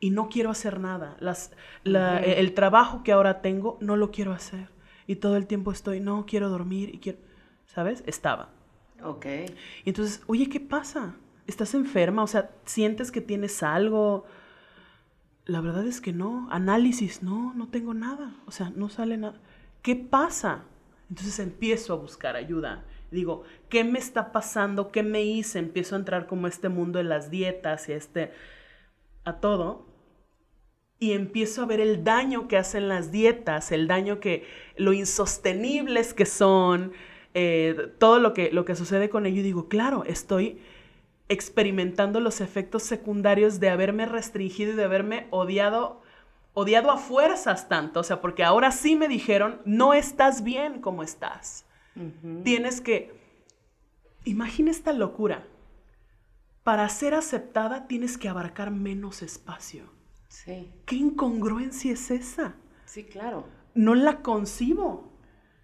[0.00, 1.16] y no quiero hacer nada.
[1.20, 1.52] Las,
[1.84, 4.68] El trabajo que ahora tengo no lo quiero hacer.
[5.06, 7.18] Y todo el tiempo estoy, no, quiero dormir y quiero,
[7.66, 8.02] ¿sabes?
[8.06, 8.50] Estaba.
[9.02, 9.26] Ok.
[9.84, 11.14] Y entonces, oye, ¿qué pasa?
[11.46, 12.22] ¿Estás enferma?
[12.22, 14.24] O sea, ¿sientes que tienes algo?
[15.44, 16.48] La verdad es que no.
[16.50, 18.34] Análisis, no, no tengo nada.
[18.46, 19.40] O sea, no sale nada.
[19.82, 20.64] ¿Qué pasa?
[21.08, 22.84] Entonces empiezo a buscar ayuda.
[23.12, 24.90] Digo, ¿qué me está pasando?
[24.90, 25.60] ¿Qué me hice?
[25.60, 28.32] Empiezo a entrar como a este mundo de las dietas y a este,
[29.24, 29.85] a todo.
[30.98, 36.14] Y empiezo a ver el daño que hacen las dietas, el daño que, lo insostenibles
[36.14, 36.92] que son,
[37.34, 40.58] eh, todo lo que, lo que sucede con ello y digo, claro, estoy
[41.28, 46.00] experimentando los efectos secundarios de haberme restringido y de haberme odiado,
[46.54, 48.00] odiado a fuerzas tanto.
[48.00, 51.66] O sea, porque ahora sí me dijeron, no estás bien como estás.
[52.44, 53.14] Tienes que...
[54.24, 55.46] Imagina esta locura.
[56.62, 59.95] Para ser aceptada tienes que abarcar menos espacio.
[60.28, 60.70] Sí.
[60.84, 62.56] ¿Qué incongruencia es esa?
[62.84, 63.46] Sí, claro.
[63.74, 65.12] No la concibo.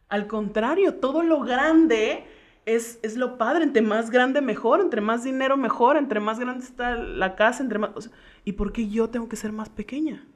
[0.08, 2.24] Al contrario, todo lo grande
[2.66, 3.64] es, es, lo padre.
[3.64, 4.80] Entre más grande, mejor.
[4.80, 5.96] Entre más dinero, mejor.
[5.96, 8.10] Entre más grande está la casa, entre más...
[8.44, 10.26] ¿Y por qué yo tengo que ser más pequeña?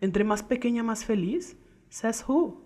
[0.00, 1.56] Entre más pequeña, más feliz.
[1.88, 2.64] Says who.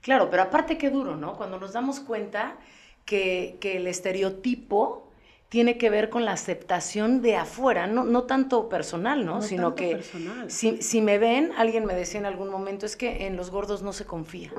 [0.00, 1.36] Claro, pero aparte qué duro, ¿no?
[1.36, 2.58] Cuando nos damos cuenta
[3.04, 5.09] que, el estereotipo
[5.50, 9.42] tiene que ver con la aceptación de afuera, no, no tanto personal, ¿no?
[9.42, 10.00] Sino que
[10.46, 13.82] Si, si me ven, alguien me decía en algún momento, es que en los gordos
[13.82, 14.52] no se confía.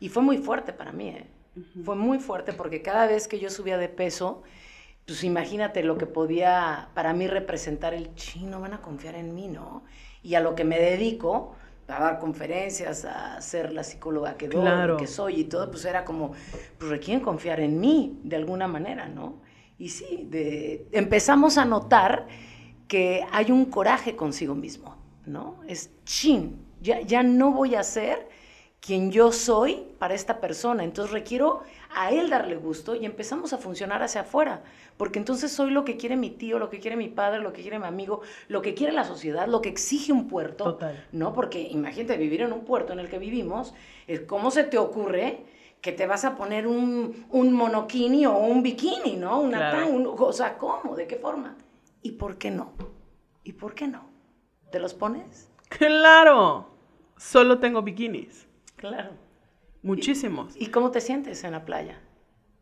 [0.00, 1.26] Y fue muy fuerte para mí, ¿eh?
[1.84, 4.42] Fue muy fuerte porque cada vez que yo subía de peso,
[5.06, 9.48] pues imagínate lo que podía para mí representar el chino, van a confiar en mí,
[9.48, 9.84] ¿no?
[10.22, 11.54] Y a lo que me dedico,
[11.88, 16.04] a dar conferencias, a ser la psicóloga que doy, que soy y todo, pues era
[16.04, 16.32] como,
[16.78, 19.40] pues requieren confiar en mí de alguna manera, ¿no?
[19.78, 22.26] Y sí, de, empezamos a notar
[22.88, 24.96] que hay un coraje consigo mismo,
[25.26, 25.60] ¿no?
[25.68, 28.28] Es chin, ya, ya no voy a ser
[28.80, 30.84] quien yo soy para esta persona.
[30.84, 31.62] Entonces requiero
[31.94, 34.62] a él darle gusto y empezamos a funcionar hacia afuera.
[34.96, 37.62] Porque entonces soy lo que quiere mi tío, lo que quiere mi padre, lo que
[37.62, 40.64] quiere mi amigo, lo que quiere la sociedad, lo que exige un puerto.
[40.64, 41.06] Total.
[41.12, 41.32] ¿No?
[41.32, 43.74] Porque imagínate vivir en un puerto en el que vivimos,
[44.26, 45.44] ¿cómo se te ocurre?
[45.80, 49.40] que te vas a poner un, un monokini o un bikini, ¿no?
[49.40, 50.96] Una o sea, ¿cómo?
[50.96, 51.54] ¿De qué forma?
[52.02, 52.72] ¿Y por qué no?
[53.44, 54.10] ¿Y por qué no?
[54.72, 55.48] ¿Te los pones?
[55.68, 56.70] Claro.
[57.16, 58.48] Solo tengo bikinis.
[58.76, 59.10] Claro.
[59.82, 60.54] Muchísimos.
[60.56, 62.00] ¿Y, cómo te sientes en la playa?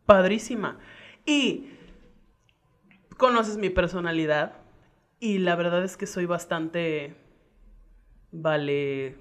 [0.04, 0.78] Padrísima.
[1.24, 1.70] Y
[3.16, 4.52] conoces mi personalidad
[5.20, 7.16] y la verdad es que soy bastante...
[8.30, 9.16] Vale...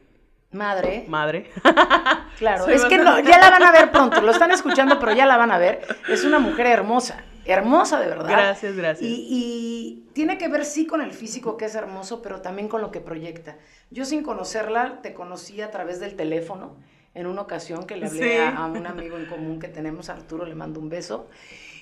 [0.51, 1.06] Madre.
[1.08, 1.49] Madre.
[2.38, 5.38] Claro, es que ya la van a ver pronto, lo están escuchando, pero ya la
[5.38, 5.86] van a ver.
[6.10, 7.23] Es una mujer hermosa.
[7.45, 8.29] hermosa de verdad.
[8.29, 9.08] Gracias, gracias.
[9.08, 12.82] Y, y, tiene que ver sí con el físico que es hermoso, pero también con
[12.82, 13.58] lo que proyecta.
[13.91, 16.75] Yo sin conocerla te conocí a través del teléfono
[17.13, 20.56] en una ocasión que le hablé a, un amigo en común que tenemos, Arturo, le
[20.56, 21.29] mando un beso.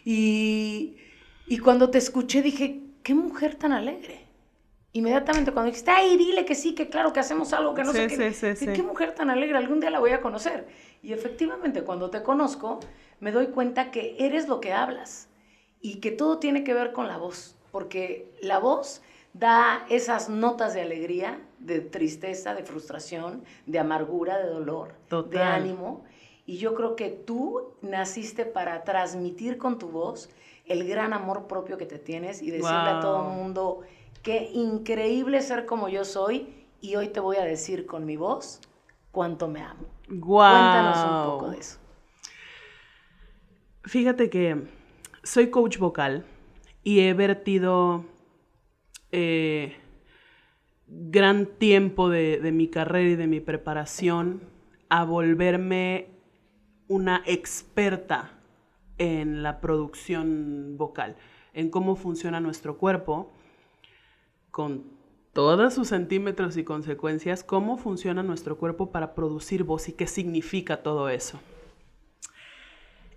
[0.03, 0.97] Y,
[1.47, 4.27] y cuando te escuché dije, qué mujer tan alegre.
[4.93, 8.07] Inmediatamente cuando dijiste, ay, dile que sí, que claro, que hacemos algo, que no sé
[8.07, 8.33] qué.
[8.33, 10.67] Sí, sí, qué mujer tan alegre, algún día la voy a conocer.
[11.01, 12.79] Y efectivamente, cuando te conozco,
[13.19, 15.29] me doy cuenta que eres lo que hablas
[15.79, 19.01] y que todo tiene que ver con la voz, porque la voz
[19.33, 24.93] da esas notas de alegría, de tristeza, de frustración, de amargura, de dolor,
[25.29, 26.03] de ánimo.
[26.45, 30.29] Y yo creo que tú naciste para transmitir con tu voz
[30.71, 33.81] el gran amor propio que te tienes y decirle a todo el mundo,
[34.23, 38.61] qué increíble ser como yo soy y hoy te voy a decir con mi voz
[39.11, 39.85] cuánto me amo.
[40.07, 41.77] Cuéntanos un poco de eso.
[43.83, 44.67] Fíjate que
[45.23, 46.25] soy coach vocal
[46.83, 48.05] y he vertido
[49.11, 49.75] eh,
[50.87, 54.41] gran tiempo de, de mi carrera y de mi preparación
[54.89, 56.09] a volverme
[56.87, 58.40] una experta
[59.01, 61.15] en la producción vocal,
[61.55, 63.31] en cómo funciona nuestro cuerpo,
[64.51, 64.83] con
[65.33, 70.83] todos sus centímetros y consecuencias, cómo funciona nuestro cuerpo para producir voz y qué significa
[70.83, 71.39] todo eso.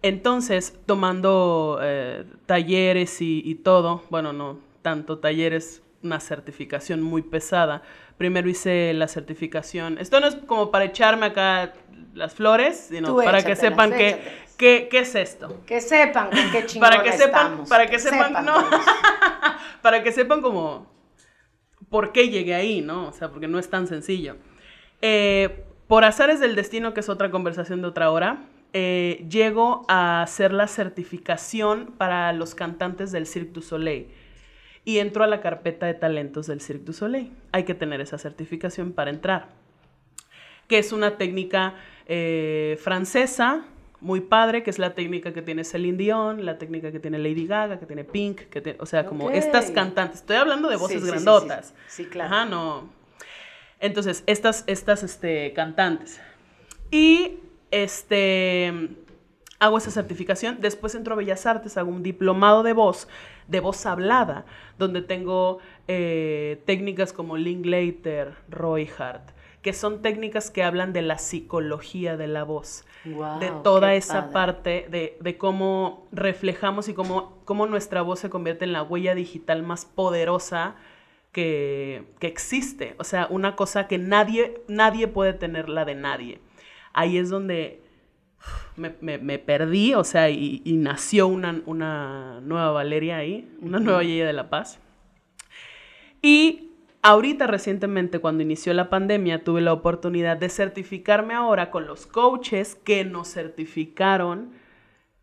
[0.00, 7.82] Entonces, tomando eh, talleres y, y, todo, bueno, no tanto talleres, una certificación muy pesada.
[8.16, 9.98] Primero hice la certificación.
[9.98, 11.74] Esto no es como para echarme acá
[12.14, 14.20] las flores, sino para que sepan que,
[14.56, 15.62] ¿qué, es esto.
[15.66, 18.54] Que sepan con qué chingón para que sepan, Para que sepan, no.
[19.82, 20.92] para que sepan como
[21.88, 23.08] por qué llegué ahí, ¿no?
[23.08, 24.36] O sea, porque no es tan sencillo.
[25.00, 30.22] Eh, por azares del destino, que es otra conversación de otra hora, eh, llego a
[30.22, 34.08] hacer la certificación para los cantantes del Cirque du Soleil
[34.84, 37.32] y entro a la carpeta de talentos del Cirque du Soleil.
[37.52, 39.48] Hay que tener esa certificación para entrar,
[40.66, 41.74] que es una técnica
[42.06, 43.64] eh, francesa
[44.04, 47.46] muy padre, que es la técnica que tiene Celine Dion, la técnica que tiene Lady
[47.46, 50.20] Gaga, que tiene Pink, que o sea, como estas cantantes.
[50.20, 51.74] Estoy hablando de voces grandotas.
[51.88, 52.34] Sí, claro.
[52.34, 52.90] Ajá, no.
[53.80, 56.20] Entonces, estas, estas este, cantantes.
[56.90, 57.38] Y
[57.70, 58.90] este,
[59.58, 63.08] hago esa certificación, después entro a Bellas Artes, hago un diplomado de voz,
[63.48, 64.44] de voz hablada,
[64.78, 69.30] donde tengo eh, técnicas como Linklater, Roy Hart,
[69.64, 74.86] que son técnicas que hablan de la psicología de la voz, de toda esa parte
[74.88, 79.64] de, de, cómo reflejamos y cómo, cómo nuestra voz se convierte en la huella digital
[79.64, 80.76] más poderosa
[81.32, 82.94] que, que existe.
[82.98, 86.40] O sea, una cosa que nadie, nadie puede tener la de nadie
[86.94, 87.80] ahí es donde
[88.76, 94.32] me, perdí, o sea, y, nació una, una, nueva Valeria ahí, una nueva Yeye de
[94.32, 94.80] la Paz.
[96.22, 96.70] Y
[97.04, 102.74] ahorita recientemente, cuando inició la pandemia, tuve la oportunidad de certificarme ahora con los coaches
[102.74, 104.52] que nos certificaron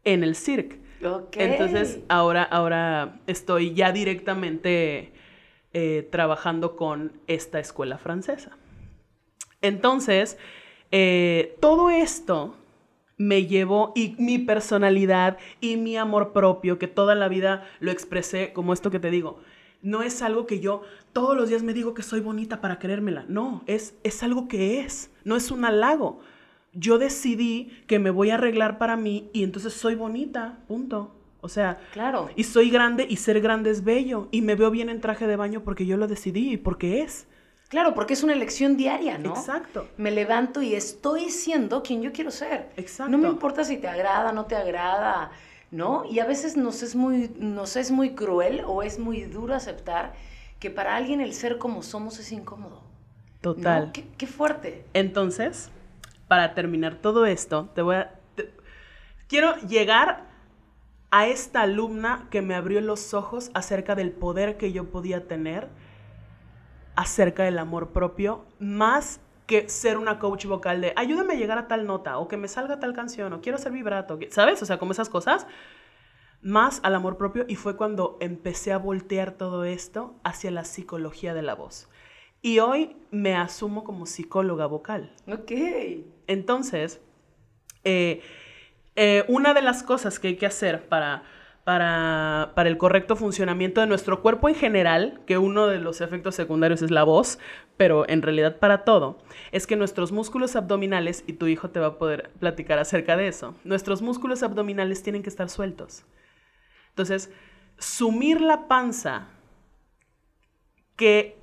[0.04, 0.80] en el CIRC.
[1.34, 5.12] Entonces, ahora, ahora estoy ya directamente
[5.74, 8.56] eh, trabajando con esta escuela francesa.
[9.62, 10.38] Entonces,
[10.92, 12.56] eh, todo esto
[13.18, 18.54] me llevó y mi personalidad y mi amor propio, que toda la vida lo expresé
[18.54, 19.40] como esto que te digo.
[19.82, 23.26] No es algo que yo todos los días me digo que soy bonita para creérmela.
[23.28, 25.12] No, es, es algo que es.
[25.24, 26.20] No es un halago.
[26.74, 31.16] Yo decidí que me voy a arreglar para mí y entonces soy bonita, punto.
[31.42, 32.30] O sea, claro.
[32.36, 34.28] Y soy grande y ser grande es bello.
[34.32, 37.28] Y me veo bien en traje de baño porque yo lo decidí y porque es.
[37.68, 39.30] Claro, porque es una elección diaria, ¿no?
[39.30, 39.88] Exacto.
[39.98, 42.70] Me levanto y estoy siendo quien yo quiero ser.
[42.76, 43.10] Exacto.
[43.12, 45.32] No me importa si te agrada, no te agrada,
[45.72, 46.04] ¿no?
[46.06, 50.14] Y a veces nos es muy, nos es muy cruel o es muy duro aceptar
[50.60, 52.84] que para alguien el ser como somos es incómodo.
[53.40, 53.92] Total.
[53.92, 54.86] Qué, qué, fuerte.
[54.94, 55.72] Entonces,
[56.28, 58.20] para terminar todo esto, te voy a...
[59.28, 60.30] quiero llegar
[61.10, 65.68] a esta alumna que me abrió los ojos acerca del poder que yo podía tener
[66.96, 69.20] acerca del amor propio, más
[69.52, 72.48] que ser una coach vocal de ayúdame a llegar a tal nota o que me
[72.48, 74.62] salga tal canción o quiero hacer vibrato, ¿sabes?
[74.62, 75.46] O sea, como esas cosas,
[76.42, 81.34] más al amor propio y fue cuando empecé a voltear todo esto hacia la psicología
[81.34, 81.90] de la voz.
[82.42, 85.14] Y hoy me asumo como psicóloga vocal.
[85.28, 85.52] Ok.
[86.28, 87.02] Entonces,
[87.84, 88.22] eh,
[88.96, 91.24] eh, una de las cosas que hay que hacer para
[91.74, 96.82] para, el correcto funcionamiento de nuestro cuerpo en general, que uno de los efectos secundarios
[96.82, 97.40] es la voz,
[97.78, 99.20] pero en realidad para todo,
[99.54, 103.30] es que nuestros músculos abdominales, y tu hijo te va a poder platicar acerca de
[103.30, 106.04] eso, nuestros músculos abdominales tienen que estar sueltos.
[106.90, 107.32] Entonces,
[107.78, 109.30] sumir la panza,
[110.98, 111.38] que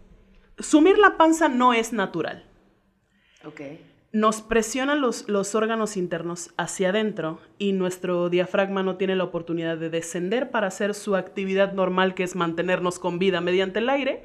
[0.59, 2.45] sumir la panza no es natural.
[3.47, 3.63] Ok.
[4.11, 9.77] Nos presionan los, los órganos internos hacia adentro y nuestro diafragma no tiene la oportunidad
[9.77, 14.25] de descender para hacer su actividad normal, que es mantenernos con vida mediante el aire.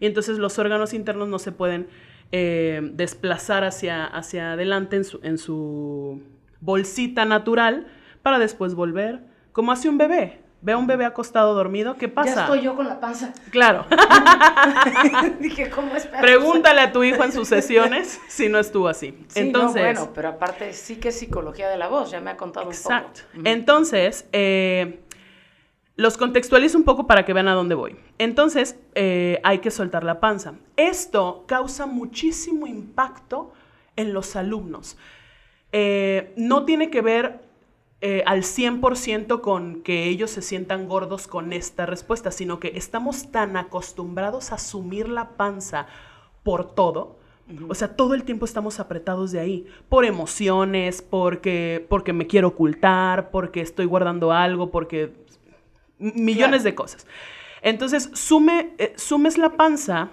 [0.00, 1.88] Y entonces los órganos internos no se pueden
[2.32, 6.22] eh, desplazar hacia, hacia adelante en su, en su
[6.60, 7.88] bolsita natural
[8.22, 9.20] para después volver,
[9.52, 10.40] como hace un bebé.
[10.62, 12.34] Ve a un bebé acostado dormido, ¿qué pasa?
[12.34, 13.32] Ya estoy yo con la panza.
[13.50, 13.86] Claro.
[15.40, 16.06] Dije, ¿cómo es?
[16.06, 19.14] Pregúntale a tu hijo en sus sesiones si no estuvo así.
[19.28, 22.30] Sí, Entonces, no, bueno, pero aparte sí que es psicología de la voz, ya me
[22.30, 23.22] ha contado Exacto.
[23.32, 23.48] un poco.
[23.48, 25.00] Entonces, eh,
[25.96, 27.96] los contextualizo un poco para que vean a dónde voy.
[28.18, 30.54] Entonces, eh, hay que soltar la panza.
[30.76, 33.52] Esto causa muchísimo impacto
[33.96, 34.98] en los alumnos.
[35.72, 37.40] Eh, no tiene que ver
[38.02, 43.30] eh, al 100% con que ellos se sientan gordos con esta respuesta, sino que estamos
[43.30, 45.86] tan acostumbrados a asumir la panza
[46.42, 47.18] por todo.
[47.68, 52.48] O sea, todo el tiempo estamos apretados de ahí, por emociones, porque, porque me quiero
[52.48, 55.12] ocultar, porque estoy guardando algo, porque
[55.98, 56.64] millones Claro.
[56.64, 57.06] de cosas.
[57.60, 60.10] Entonces, sume, eh, sumes la panza,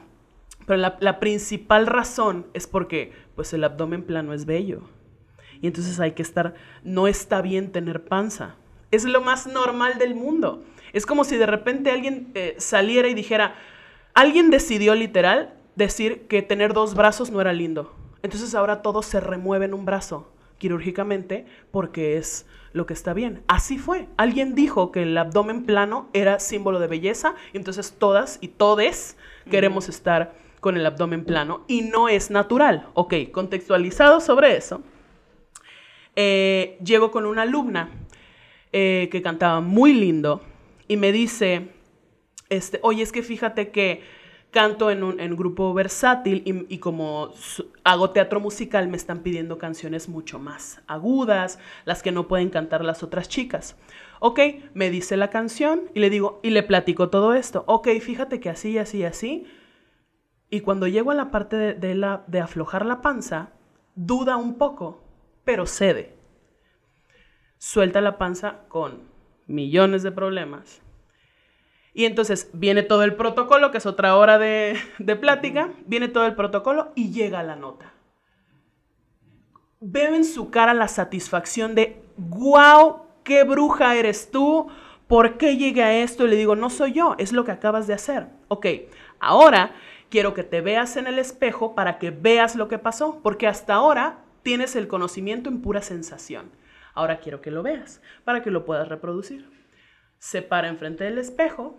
[0.65, 4.81] pero la, la principal razón es porque pues el abdomen plano es bello.
[5.61, 8.55] Y entonces hay que estar, no está bien tener panza.
[8.91, 10.63] Es lo más normal del mundo.
[10.93, 13.55] Es como si de repente alguien eh, saliera y dijera,
[14.13, 17.93] alguien decidió literal decir que tener dos brazos no era lindo.
[18.23, 23.43] Entonces ahora todo se remueve en un brazo quirúrgicamente porque es lo que está bien.
[23.47, 24.07] Así fue.
[24.17, 29.17] Alguien dijo que el abdomen plano era símbolo de belleza y entonces todas y todes
[29.49, 32.87] queremos estar con el abdomen plano y no es natural.
[32.93, 34.81] Ok, contextualizado sobre eso,
[36.19, 37.91] eh, llego con una alumna
[38.73, 40.41] eh, que cantaba muy lindo
[40.87, 41.69] y me dice,
[42.49, 44.01] este, oye, es que fíjate que
[44.49, 47.33] canto en un grupo versátil y, como
[47.83, 52.83] hago teatro musical me están pidiendo canciones mucho más agudas, las que no pueden cantar
[52.83, 53.75] las otras chicas.
[54.19, 54.39] Ok,
[54.73, 57.63] me dice la canción y le digo, y le platico todo esto.
[57.67, 59.45] Ok, fíjate que así, así, así.
[60.49, 63.51] Y cuando llego a la parte de aflojar la panza,
[63.93, 65.06] duda un poco,
[65.47, 66.13] pero cede.
[67.57, 69.03] Suelta la panza con
[69.47, 70.81] millones de problemas.
[71.93, 74.77] Y entonces viene todo el protocolo, que es otra hora de,
[75.21, 77.93] plática, viene todo el protocolo y llega la nota.
[79.79, 84.67] Veo en su cara la satisfacción de, wow, qué bruja eres tú,
[85.07, 86.25] ¿por qué llegué a esto?
[86.25, 88.27] Y le digo, no soy yo, es lo que acabas de hacer.
[88.49, 88.65] Ok,
[89.21, 89.71] ahora
[90.09, 93.75] quiero que te veas en el espejo para que veas lo que pasó, porque hasta
[93.75, 96.53] ahora tienes el conocimiento en pura sensación.
[96.93, 99.51] Ahora quiero que lo veas para que lo puedas reproducir.
[100.19, 101.77] Se para enfrente del espejo,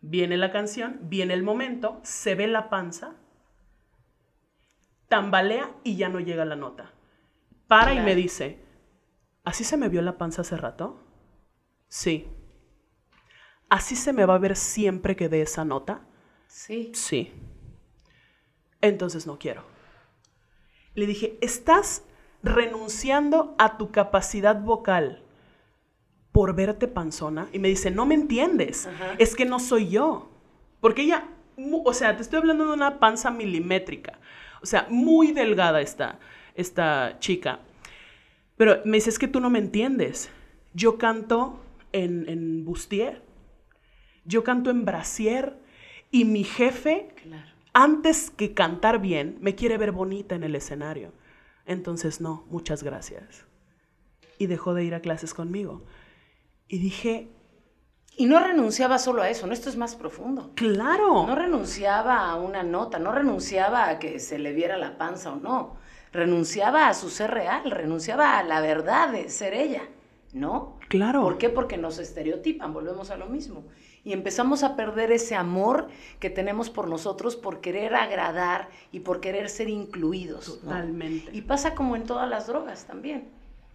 [0.00, 3.14] viene la canción, viene el momento, se ve la panza,
[5.06, 6.92] tambalea y ya no llega la nota.
[7.68, 8.58] Para y me dice,
[9.44, 11.00] ¿así se me vio la panza hace rato?
[11.86, 12.26] Sí.
[13.68, 16.04] ¿Así se me va a ver siempre que dé esa nota?
[16.48, 16.90] Sí.
[16.96, 17.32] Sí.
[18.80, 19.71] Entonces no quiero.
[20.94, 22.04] Le dije, estás
[22.42, 25.22] renunciando a tu capacidad vocal
[26.32, 27.48] por verte panzona.
[27.52, 28.86] Y me dice, no me entiendes.
[28.86, 29.14] Ajá.
[29.18, 30.30] Es que no soy yo.
[30.80, 31.28] Porque ella,
[31.84, 34.18] o sea, te estoy hablando de una panza milimétrica.
[34.62, 36.18] O sea, muy delgada esta,
[36.54, 37.60] esta chica.
[38.56, 40.30] Pero me dice, es que tú no me entiendes.
[40.74, 41.60] Yo canto
[41.92, 43.22] en, en bustier.
[44.24, 45.58] Yo canto en brasier.
[46.10, 47.51] Y mi jefe Claro.
[47.72, 51.12] Antes que cantar bien, me quiere ver bonita en el escenario.
[51.64, 53.46] Entonces, no, muchas gracias.
[54.38, 55.84] Y dejó de ir a clases conmigo.
[56.68, 57.30] Y dije,
[58.16, 59.52] Y no renunciaba solo a eso, ¿no?
[59.52, 60.52] Esto es más profundo.
[60.54, 61.26] claro.
[61.26, 65.36] No renunciaba a una nota, no renunciaba a que se le viera la panza o
[65.36, 65.76] no.
[66.12, 69.82] Renunciaba a su ser real, renunciaba a la verdad de ser ella,
[70.34, 70.78] ¿no?
[70.88, 71.22] Claro.
[71.22, 71.48] ¿Por qué?
[71.48, 73.64] Porque nos estereotipan, volvemos a lo mismo.
[74.04, 75.88] Y empezamos a perder ese amor
[76.18, 80.48] que tenemos por nosotros por querer agradar y por querer ser incluidos.
[80.48, 80.70] ¿no?
[80.70, 81.30] Totalmente.
[81.32, 83.28] Y pasa como en todas las drogas también.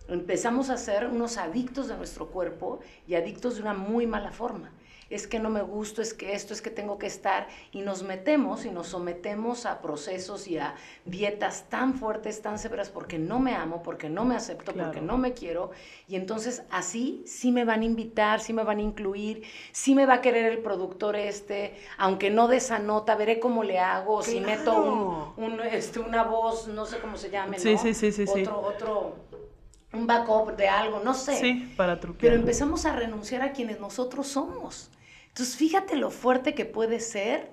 [0.10, 4.72] Empezamos a ser unos adictos de nuestro cuerpo y adictos de una muy mala forma.
[5.10, 7.48] Es que no me gusto, es que esto, es que tengo que estar.
[7.72, 12.90] Y nos metemos y nos sometemos a procesos y a dietas tan fuertes, tan severas,
[12.90, 14.90] porque no me amo, porque no me acepto, Claro.
[14.90, 15.72] porque no me quiero.
[16.08, 20.06] Y entonces así sí me van a invitar, sí me van a incluir, sí me
[20.06, 24.22] va a querer el productor este, aunque no de esa nota, veré cómo le hago,
[24.22, 27.80] si meto un, un, este, una voz, no sé cómo se llame, Sí, ¿no?
[27.80, 28.42] sí, sí, sí, sí.
[28.42, 29.16] Otro, otro,
[29.94, 31.36] un backup de algo, no sé.
[31.38, 32.20] Sí, para truquear.
[32.32, 34.90] Pero empezamos a renunciar a quienes nosotros somos.
[35.38, 37.52] Entonces, fíjate lo fuerte que puede ser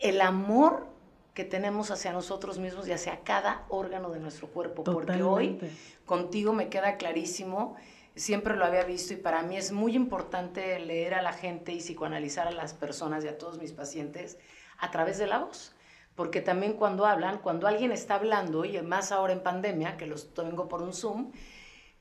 [0.00, 0.86] el amor
[1.34, 4.84] que tenemos hacia nosotros mismos y hacia cada órgano de nuestro cuerpo.
[4.84, 5.58] Porque hoy
[6.06, 7.74] contigo me queda clarísimo,
[8.14, 11.78] siempre lo había visto y para mí es muy importante leer a la gente y
[11.78, 14.38] psicoanalizar a las personas y a todos mis pacientes
[14.78, 15.74] a través de la voz
[16.14, 20.34] porque también cuando hablan, cuando alguien está hablando, y más ahora en pandemia, que los
[20.34, 21.30] tengo por un Zoom,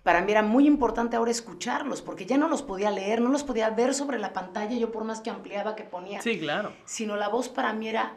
[0.07, 3.43] para mí era muy importante ahora escucharlos, porque ya no los podía leer, no los
[3.43, 6.21] podía ver sobre la pantalla, yo por más que ampliaba, que ponía.
[6.21, 6.71] Sí, claro.
[6.85, 8.15] Sino la voz para mí era,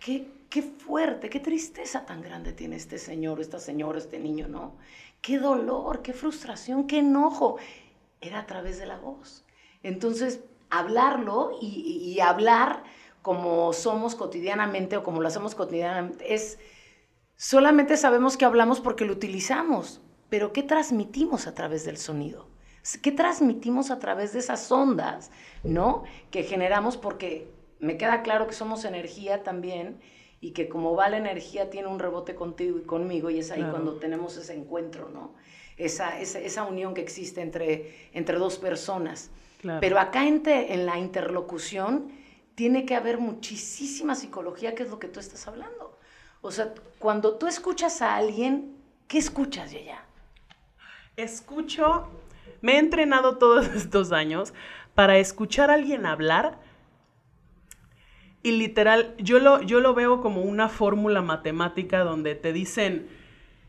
[0.00, 4.76] qué, qué fuerte, qué tristeza tan grande tiene este señor, esta señora, este niño, ¿no?
[5.20, 7.58] Qué dolor, qué frustración, qué enojo.
[8.22, 9.44] Era a través de la voz.
[9.82, 12.82] Entonces, hablarlo y, y hablar
[13.20, 16.58] como somos cotidianamente o como lo hacemos cotidianamente, es
[17.36, 22.48] solamente sabemos que hablamos porque lo utilizamos, pero ¿qué transmitimos a través del sonido?
[23.02, 25.30] ¿Qué transmitimos a través de esas ondas,
[25.64, 26.04] ¿no?
[26.30, 27.50] Que generamos porque
[27.80, 30.00] me queda claro que somos energía también
[30.40, 33.64] y que como va la energía tiene un rebote contigo y conmigo y es ahí
[33.70, 35.34] cuando tenemos ese encuentro, ¿no?
[35.76, 39.30] Esa, esa, unión que existe entre, entre dos personas.
[39.80, 42.12] Pero acá en la interlocución
[42.54, 45.98] tiene que haber muchísima psicología, que es lo que tú estás hablando.
[46.40, 48.76] O sea, cuando tú escuchas a alguien,
[49.08, 50.04] ¿qué escuchas, ella?
[51.16, 52.08] Escucho,
[52.60, 54.54] me he entrenado todos estos años
[54.94, 56.58] para escuchar a alguien hablar
[58.42, 63.08] y literal, yo lo, yo lo veo como una fórmula matemática donde te dicen,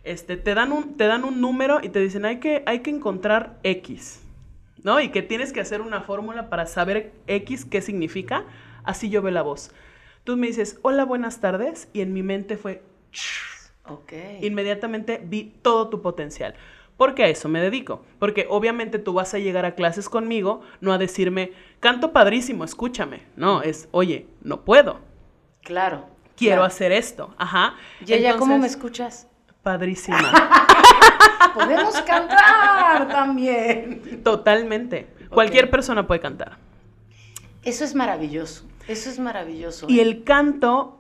[0.04, 2.92] este, te, dan un, te dan un número y te dicen, hay que, hay que
[2.92, 4.22] encontrar X,
[4.84, 5.02] ¿no?
[5.02, 8.46] Y que tienes que hacer una fórmula para saber X qué significa
[8.88, 9.72] Así yo veo la voz.
[10.24, 12.82] Tú me dices, hola, buenas tardes, y en mi mente fue,
[13.86, 14.14] ok.
[14.42, 16.56] Inmediatamente vi todo tu potencial.
[16.98, 18.04] Porque a eso me dedico.
[18.20, 23.22] Porque obviamente tú vas a llegar a clases conmigo, no a decirme, canto padrísimo, escúchame.
[23.36, 25.00] No, es, oye, no puedo.
[25.64, 26.06] Claro.
[26.36, 27.34] Quiero hacer esto.
[27.38, 27.76] Ajá.
[28.06, 29.28] ¿Y ella cómo me escuchas?
[29.64, 30.32] Padrísima.
[31.54, 34.22] Podemos cantar también.
[34.24, 35.08] Totalmente.
[35.30, 36.58] Cualquier persona puede cantar.
[37.64, 38.66] Eso es maravilloso.
[38.88, 39.88] Eso es maravilloso.
[39.90, 40.04] Y ¿eh?
[40.04, 40.98] el canto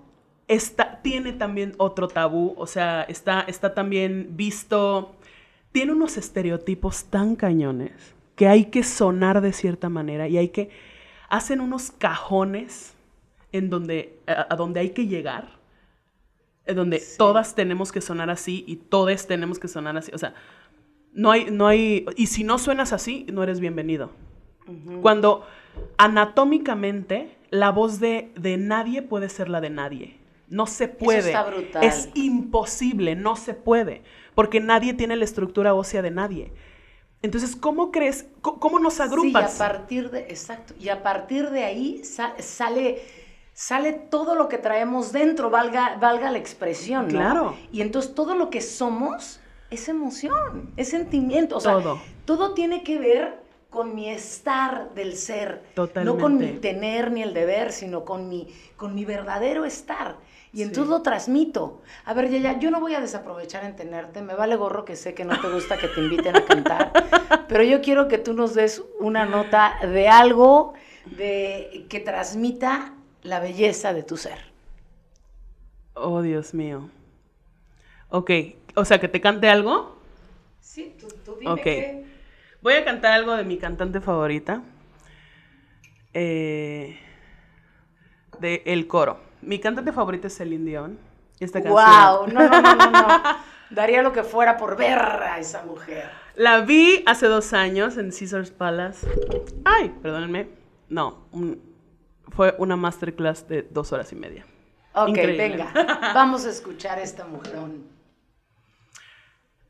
[0.48, 5.16] está, tiene también otro tabú, o sea, está, está también visto,
[5.72, 7.92] tiene unos estereotipos tan cañones
[8.36, 10.70] que hay que sonar de cierta manera y hay que,
[11.30, 12.94] hacen unos cajones
[13.52, 15.58] en donde, a, donde hay que llegar,
[16.66, 20.34] en donde todas tenemos que sonar así y todos tenemos que sonar así, o sea,
[21.14, 24.12] no hay, no hay, y si no suenas así, no eres bienvenido.
[25.02, 25.48] Cuando
[25.98, 30.18] anatómicamente la voz de, de nadie puede ser la de nadie.
[30.50, 31.20] No se puede.
[31.20, 31.84] Eso está brutal.
[31.84, 34.04] Es imposible, no se puede,
[34.38, 36.54] porque nadie tiene la estructura ósea de nadie.
[37.24, 38.28] Entonces, ¿cómo crees?
[38.42, 39.52] ¿Cómo, nos agrupas?
[39.52, 43.02] Sí, a partir de, exacto, y a partir de ahí sale,
[43.54, 47.10] sale todo lo que traemos dentro, valga, valga la expresión, ¿no?
[47.10, 47.58] Claro.
[47.72, 49.40] Y entonces todo lo que somos
[49.72, 52.00] es emoción, es sentimiento, o sea, todo.
[52.26, 53.40] todo tiene que ver
[53.72, 55.64] con mi estar del ser.
[55.74, 56.16] Totalmente.
[56.16, 60.18] No con mi tener ni el deber, sino con mi, con mi verdadero estar.
[60.58, 61.84] Y entonces lo transmito.
[62.04, 64.24] A ver, Yaya, yo no voy a desaprovechar en tenerte.
[64.24, 67.46] Me vale gorro que sé que no te gusta que te inviten a cantar.
[67.48, 70.74] pero yo quiero que tú nos des una nota de algo
[71.16, 74.40] de, que transmita la belleza de tu ser.
[75.94, 76.90] Oh, Dios mío.
[78.10, 78.32] Ok,
[78.74, 80.00] o sea, que te cante algo.
[80.60, 82.06] Sí, tú, tú dime que...
[82.64, 84.64] Voy a cantar algo de mi cantante favorita.
[86.16, 86.98] Eh,
[88.40, 89.27] de El Coro.
[89.48, 91.00] Mi cantante favorita es Celine Dion.
[91.40, 92.28] Esta ¡Wow!
[92.28, 93.08] No, no, no, no,
[93.70, 96.10] Daría lo que fuera por ver a esa mujer.
[96.36, 99.08] La vi hace dos años en Caesars Palace.
[99.64, 100.50] Ay, perdónenme.
[100.90, 101.30] No,
[102.36, 104.46] fue una masterclass de dos horas y media.
[104.94, 105.72] Ok, venga.
[106.14, 107.56] Vamos a escuchar a esta mujer.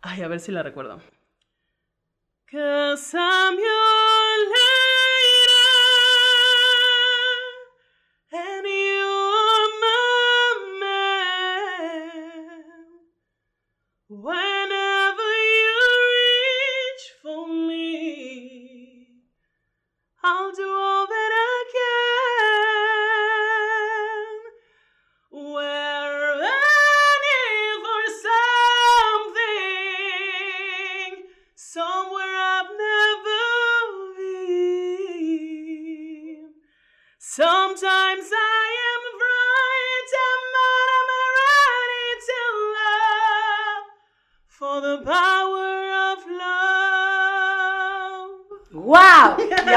[0.02, 1.00] Ay, a ver si la recuerdo.
[2.50, 4.67] Cause I'm your
[14.24, 14.57] Wow.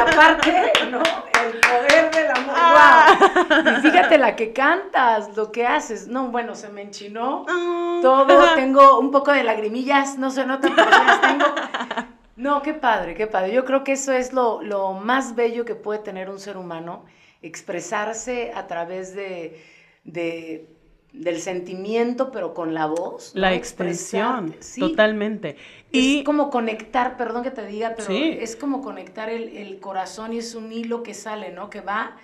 [0.02, 0.98] Aparte, ¿no?
[1.00, 3.72] El poder del amor, ¡wow!
[3.78, 6.06] Y fíjate la que cantas, lo que haces.
[6.08, 7.98] No, bueno, se me enchinó Ah.
[8.02, 8.26] todo.
[8.54, 11.44] Tengo un poco de lagrimillas, no se notan, pero las tengo.
[12.36, 13.52] No, qué padre, qué padre.
[13.52, 17.04] Yo creo que eso es lo, lo más bello que puede tener un ser humano,
[17.42, 19.62] expresarse a través de,
[20.04, 20.66] de-
[21.12, 23.34] del sentimiento, pero con la voz.
[23.34, 23.40] ¿no?
[23.40, 24.62] La expresión, Expresarte.
[24.62, 25.50] Sí, totalmente.
[25.50, 25.56] es
[25.90, 28.36] Y como conectar, perdón que te diga, pero Sí.
[28.40, 31.68] es como conectar el, el corazón y es un hilo que sale, ¿no?
[31.68, 32.16] Que va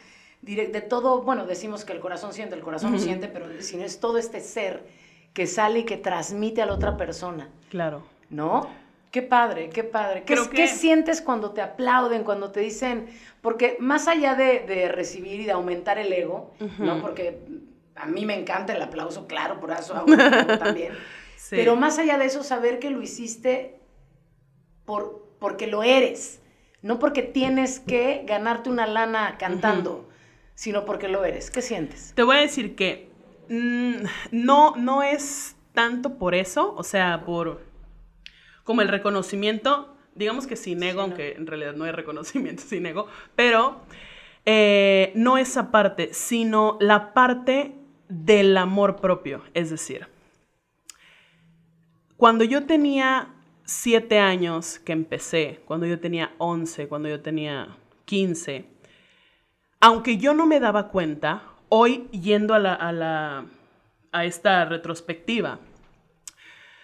[0.45, 3.76] direct- de todo, bueno, decimos que el corazón siente, el corazón no siente, pero si
[3.76, 4.84] no es todo este ser
[5.32, 8.05] que sale y que transmite a la otra persona, claro.
[8.30, 8.68] ¿no?
[9.11, 10.20] Qué padre, qué padre.
[10.24, 13.07] ¿Qué, Creo qué sientes cuando te aplauden, cuando te dicen,
[13.41, 17.01] porque más allá de, de recibir y de aumentar el ego, ¿no?
[17.01, 17.39] Porque
[17.97, 20.07] a mí me encanta el aplauso, claro, por eso hago
[20.59, 20.92] también.
[21.36, 21.57] Sí.
[21.57, 23.80] Pero más allá de eso, saber que lo hiciste
[24.84, 26.40] por, porque lo eres,
[26.82, 30.09] no porque tienes que ganarte una lana cantando,
[30.55, 31.51] sino porque lo eres.
[31.51, 32.12] ¿Qué sientes?
[32.14, 33.11] Te voy a decir que
[33.49, 37.61] mm, no, no es tanto por eso, o sea, por
[38.64, 41.03] como el reconocimiento, digamos que sin ego, Sí, ¿no?
[41.03, 43.82] aunque en realidad no hay reconocimiento sin ego, pero
[44.44, 47.74] eh, no esa parte, sino la parte
[48.09, 50.09] del amor propio, es decir,
[52.16, 53.34] cuando yo tenía
[53.64, 57.76] siete años que empecé, cuando yo tenía 11, cuando yo tenía
[58.07, 58.64] 15,
[59.80, 63.46] aunque yo no me daba cuenta, hoy yendo a, la, a,
[64.12, 65.61] a esta retrospectiva,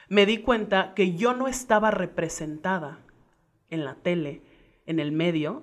[0.09, 2.99] me di cuenta que yo no estaba representada
[3.71, 4.43] en la tele,
[4.85, 5.63] en el medio.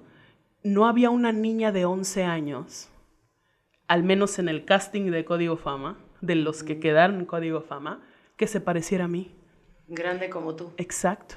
[0.64, 2.89] No había una niña de 11 años,
[3.90, 8.02] al menos en el casting de Código Fama, de los que quedaron en Código Fama,
[8.38, 9.36] que se pareciera a mí.
[9.88, 10.72] Grande como tú.
[10.78, 11.36] Exacto.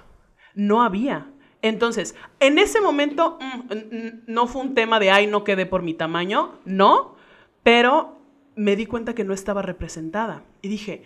[0.54, 1.30] No había.
[1.62, 5.80] Entonces, en ese momento mm, mm, no fue un tema de, ay, no quedé por
[5.80, 7.16] mi tamaño, no,
[7.62, 8.18] pero
[8.54, 10.44] me di cuenta que no estaba representada.
[10.60, 11.04] Y dije,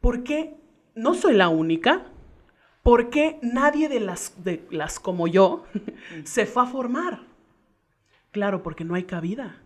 [0.00, 0.56] ¿por qué
[0.94, 2.06] no soy la única?
[2.82, 5.64] ¿Por qué nadie de las, de las como yo
[6.24, 7.26] se fue a formar?
[8.30, 9.60] Claro, porque no hay cabida.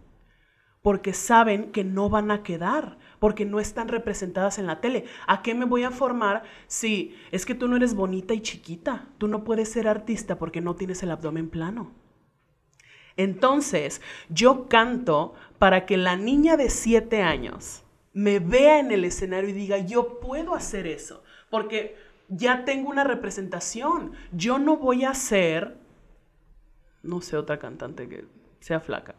[0.82, 5.04] Porque saben que no van a quedar, porque no están representadas en la tele.
[5.26, 9.08] ¿A qué me voy a formar si es que tú no eres bonita y chiquita?
[9.18, 11.92] Tú no puedes ser artista porque no tienes el abdomen plano.
[13.16, 19.50] Entonces, yo canto para que la niña de siete años me vea en el escenario
[19.50, 21.96] y diga, yo puedo hacer eso, porque
[22.28, 24.12] ya tengo una representación.
[24.32, 25.76] Yo no voy a ser,
[27.02, 28.24] no sé, otra cantante que
[28.60, 29.14] sea flaca.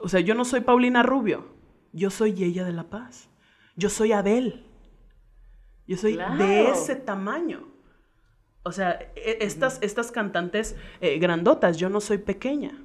[0.00, 1.46] O sea, yo no soy Paulina Rubio,
[1.92, 3.28] yo soy ella de La Paz.
[3.76, 4.64] Yo soy Adele.
[5.86, 7.68] Yo soy de ese tamaño.
[8.62, 12.78] O sea, e- estas, estas cantantes eh, grandotas, yo no soy pequeña.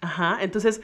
[0.00, 0.80] Ajá, entonces,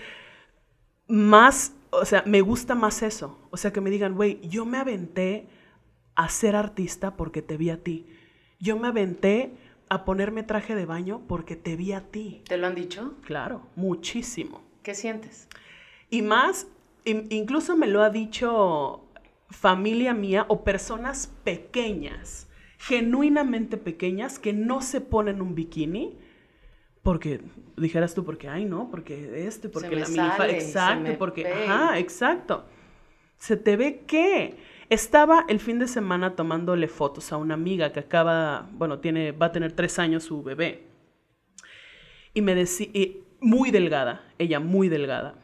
[1.09, 3.39] más, o sea, me gusta más eso.
[3.51, 5.49] O sea, que me digan, güey, yo me aventé
[6.14, 8.07] a ser artista porque te vi a ti.
[8.59, 9.57] Yo me aventé
[9.89, 12.43] a ponerme traje de baño porque te vi a ti.
[12.47, 13.14] ¿Te lo han dicho?
[13.24, 14.62] Claro, muchísimo.
[14.83, 15.49] ¿Qué sientes?
[16.09, 16.66] Y más,
[17.05, 19.05] in- incluso me lo ha dicho
[19.51, 26.18] familia mía o personas pequeñas, genuinamente pequeñas, que no se ponen un bikini.
[27.03, 27.41] Porque,
[27.76, 31.53] dijeras tú, porque, ay, no, porque este, porque la minifa, exacto, porque, ve.
[31.66, 32.64] ajá, exacto.
[33.39, 34.57] Se te ve que
[34.91, 39.47] estaba el fin de semana tomándole fotos a una amiga que acaba, bueno, tiene, va
[39.47, 40.89] a tener tres años su bebé.
[42.35, 42.89] Y me decía,
[43.41, 45.34] muy delgada, ella muy delgada.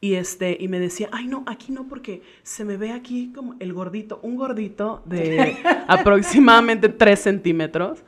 [0.00, 3.56] Y, este, y me decía, ay no, aquí no, porque se me ve aquí como
[3.60, 5.56] el gordito, un gordito de
[5.88, 8.04] aproximadamente 3 centímetros.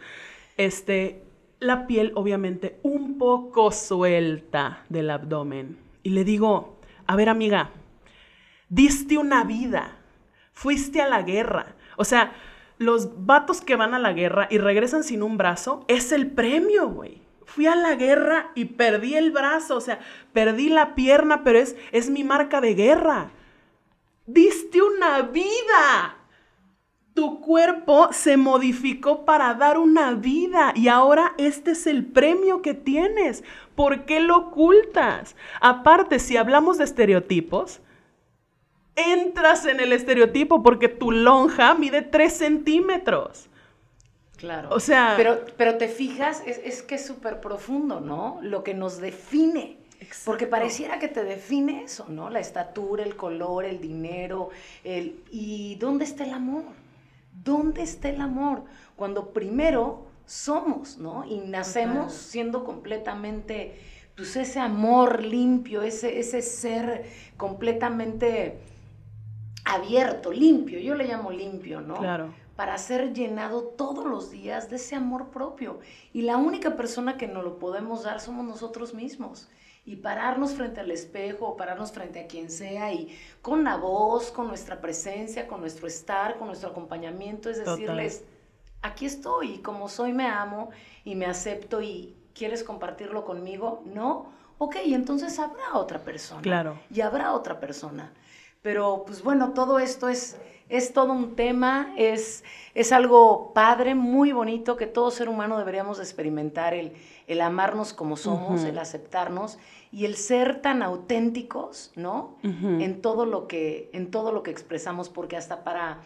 [0.56, 1.22] Este,
[1.60, 5.78] la piel obviamente un poco suelta del abdomen.
[6.02, 7.70] Y le digo, a ver amiga,
[8.68, 9.96] diste una vida,
[10.52, 11.74] fuiste a la guerra.
[11.96, 12.32] O sea,
[12.78, 16.88] los vatos que van a la guerra y regresan sin un brazo, es el premio,
[16.88, 17.22] güey.
[17.48, 20.00] Fui a la guerra y perdí el brazo, o sea,
[20.34, 23.30] perdí la pierna, pero es, es mi marca de guerra.
[24.26, 26.18] Diste una vida.
[27.14, 32.74] Tu cuerpo se modificó para dar una vida y ahora este es el premio que
[32.74, 33.42] tienes.
[33.74, 35.34] ¿Por qué lo ocultas?
[35.62, 37.80] Aparte, si hablamos de estereotipos,
[38.94, 43.48] entras en el estereotipo porque tu lonja mide 3 centímetros.
[44.38, 44.70] Claro.
[44.72, 48.38] O sea- Pero, pero te fijas, es, es que es súper profundo, ¿no?
[48.42, 49.76] Lo que nos define.
[50.24, 52.30] Porque pareciera que te define eso, ¿no?
[52.30, 54.50] La estatura, el color, el dinero,
[54.84, 55.22] el...
[55.30, 56.62] ¿Y dónde está el amor?
[57.44, 58.62] ¿Dónde está el amor?
[58.94, 61.24] Cuando primero somos, ¿no?
[61.24, 63.80] Y nacemos siendo completamente,
[64.16, 67.04] pues ese amor limpio, ese, ese ser
[67.36, 68.60] completamente
[69.64, 71.94] abierto, limpio, yo le llamo limpio, ¿no?
[71.96, 72.32] Claro.
[72.58, 75.78] Para ser llenado todos los días de ese amor propio.
[76.12, 79.48] Y la única persona que nos lo podemos dar somos nosotros mismos.
[79.84, 84.48] Y pararnos frente al espejo, pararnos frente a quien sea y con la voz, con
[84.48, 88.24] nuestra presencia, con nuestro estar, con nuestro acompañamiento, es decirles,
[88.82, 90.70] aquí estoy y como soy me amo
[91.04, 94.32] y me acepto y quieres compartirlo conmigo, ¿no?
[94.58, 96.42] Ok, entonces habrá otra persona.
[96.42, 96.80] Claro.
[96.90, 98.12] Y habrá otra persona.
[98.62, 100.36] Pero pues bueno, todo esto es,
[100.68, 102.44] es todo un tema, es,
[102.74, 106.92] es algo padre, muy bonito que todo ser humano deberíamos experimentar, el,
[107.26, 109.58] el amarnos como somos, el aceptarnos
[109.92, 112.36] y el ser tan auténticos, ¿no?
[112.42, 116.00] en, todo lo que, en todo lo que expresamos, porque hasta para,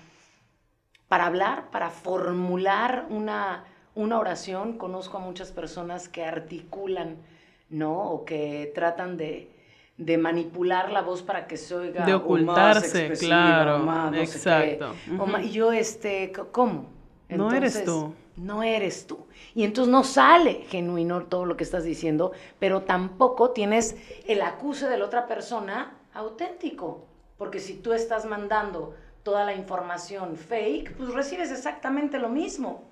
[1.09, 7.17] para hablar, para formular una, una oración, conozco a muchas personas que articulan,
[7.69, 8.11] ¿no?
[8.11, 9.52] O que tratan de,
[9.97, 14.95] de manipular la voz para que se oiga de ocultarse, claro, exacto.
[15.43, 16.87] y yo este, ¿cómo?
[17.29, 18.15] no eres tú.
[18.37, 19.27] No eres tú.
[19.55, 24.89] Y entonces no sale genuino todo lo que estás diciendo, pero tampoco tienes el acuse
[24.89, 27.07] de la otra persona auténtico.
[27.37, 32.91] Porque si tú estás mandando toda la información fake, pues recibes exactamente lo mismo.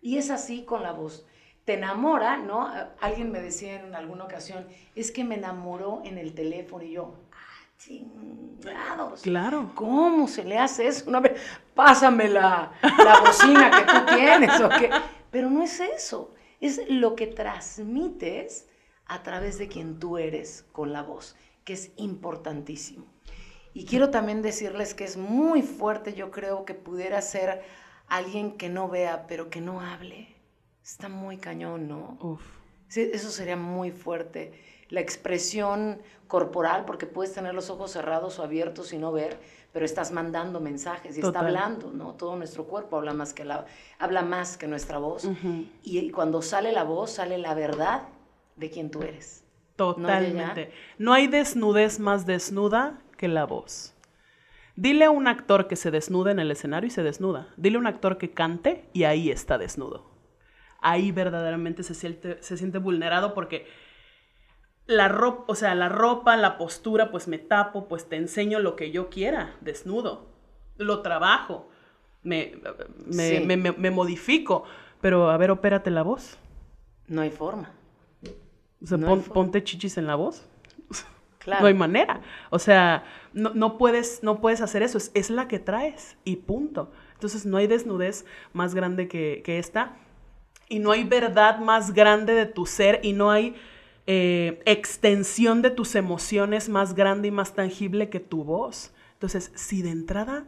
[0.00, 1.24] Y es así con la voz
[1.64, 2.68] te enamora, ¿no?
[3.00, 7.14] Alguien me decía en alguna ocasión, es que me enamoró en el teléfono y yo,
[7.32, 9.22] ah, chingados.
[9.22, 9.70] Claro.
[9.74, 11.08] ¿Cómo se le hace eso?
[11.08, 11.40] Una vez,
[11.74, 14.90] pásame la, la bocina que tú tienes o qué.
[15.30, 18.68] Pero no es eso, es lo que transmites
[19.06, 23.06] a través de quien tú eres con la voz, que es importantísimo.
[23.72, 27.62] Y quiero también decirles que es muy fuerte, yo creo que pudiera ser
[28.08, 30.31] alguien que no vea, pero que no hable
[30.82, 32.18] Está muy cañón, ¿no?
[32.20, 32.42] Uf.
[32.88, 34.52] Sí, eso sería muy fuerte.
[34.88, 39.38] La expresión corporal, porque puedes tener los ojos cerrados o abiertos y no ver,
[39.72, 42.14] pero estás mandando mensajes y está hablando, ¿no?
[42.14, 43.64] Todo nuestro cuerpo habla más que, la,
[43.98, 45.26] habla más que nuestra voz.
[45.82, 48.08] y, cuando sale la voz, sale la verdad
[48.56, 49.44] de quien tú eres.
[49.76, 50.70] Totalmente.
[50.98, 53.94] no hay desnudez más desnuda que la voz.
[54.76, 57.48] Dile a un actor que se desnuda en el escenario y se desnuda.
[57.56, 60.11] Dile a un actor que cante y ahí está desnudo
[60.82, 63.66] ahí verdaderamente se siente, se siente vulnerado porque
[64.86, 68.76] la ropa, o sea, la ropa, la postura, pues me tapo, pues te enseño lo
[68.76, 70.28] que yo quiera, desnudo,
[70.76, 71.68] lo trabajo,
[72.22, 72.54] me,
[73.06, 74.64] me, modifico,
[75.00, 76.38] pero a ver, opérate la voz.
[77.08, 77.72] No hay forma.
[78.82, 78.98] O sea,
[79.32, 80.46] ponte chichis en la voz.
[81.38, 81.62] Claro.
[81.62, 82.20] No hay manera.
[82.50, 84.98] O sea, no, puedes, no puedes hacer eso.
[84.98, 86.92] Es, la que traes y punto.
[87.14, 89.96] Entonces, no hay desnudez más grande que, que esta
[90.72, 93.54] y no hay verdad más grande de tu ser y no hay
[94.06, 98.94] eh, extensión de tus emociones más grande y más tangible que tu voz.
[99.12, 100.46] Entonces, si de entrada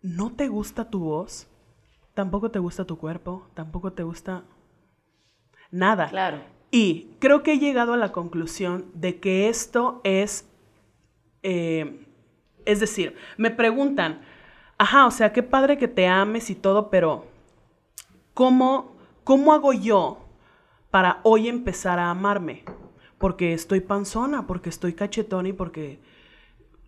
[0.00, 1.48] no te gusta tu voz,
[2.14, 4.44] tampoco te gusta tu cuerpo, tampoco te gusta
[5.72, 6.08] nada.
[6.08, 6.38] Claro.
[6.70, 10.48] Y creo que he llegado a la conclusión de que esto es,
[11.42, 12.06] eh,
[12.64, 14.20] es decir, me preguntan,
[14.78, 17.26] ajá, o sea, qué padre que te ames y todo, pero
[18.34, 18.97] ¿cómo
[19.28, 20.20] ¿Cómo hago yo
[20.90, 22.64] para hoy empezar a amarme?
[23.18, 26.00] Porque estoy panzona, porque estoy cachetón y porque,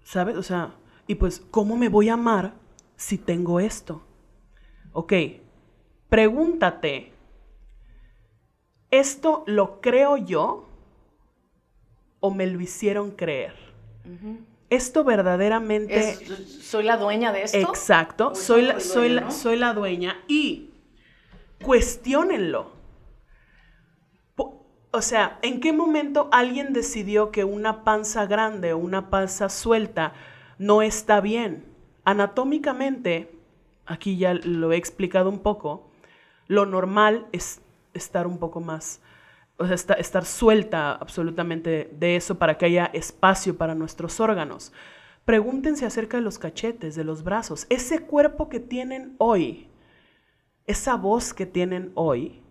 [0.05, 0.39] ¿sabes?
[0.39, 0.75] O sea,
[1.07, 2.55] y pues, ¿cómo me voy a amar
[2.97, 4.03] si tengo esto?
[4.93, 5.13] Ok,
[6.09, 7.13] pregúntate,
[8.91, 10.67] ¿esto lo creo yo
[12.21, 13.53] o me lo hicieron creer?
[14.71, 16.15] Esto verdaderamente...
[16.47, 17.59] ¿Soy la dueña de esto?
[17.59, 20.70] Exacto, soy la, soy, soy la dueña y
[21.63, 22.81] cuestionenlo.
[24.93, 30.15] O sea, ¿en qué momento alguien decidió que una panza grande o una panza suelta
[30.59, 31.65] no está bien?
[32.05, 33.31] Anatómicamente,
[33.87, 35.89] aquí ya lo he explicado un poco,
[36.49, 37.61] lo normal es
[37.95, 39.01] estar un poco más,
[39.59, 44.73] o sea, estar, suelta absolutamente de eso para que haya espacio para nuestros órganos.
[45.25, 49.70] Pregúntense acerca de los cachetes, de los brazos, ese cuerpo que tienen hoy,
[50.71, 52.43] esa voz que tienen hoy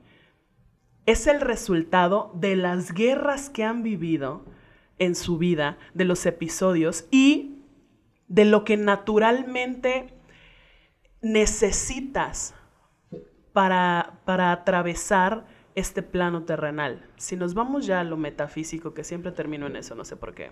[1.06, 4.46] es el resultado de las guerras que han vivido
[5.00, 7.64] en su vida, de los episodios y
[8.28, 10.14] de lo que naturalmente
[11.22, 12.54] necesitas
[13.54, 17.10] para, para atravesar este plano terrenal.
[17.16, 20.36] Si nos vamos ya a lo metafísico, que siempre termino en eso, no sé por
[20.36, 20.52] qué,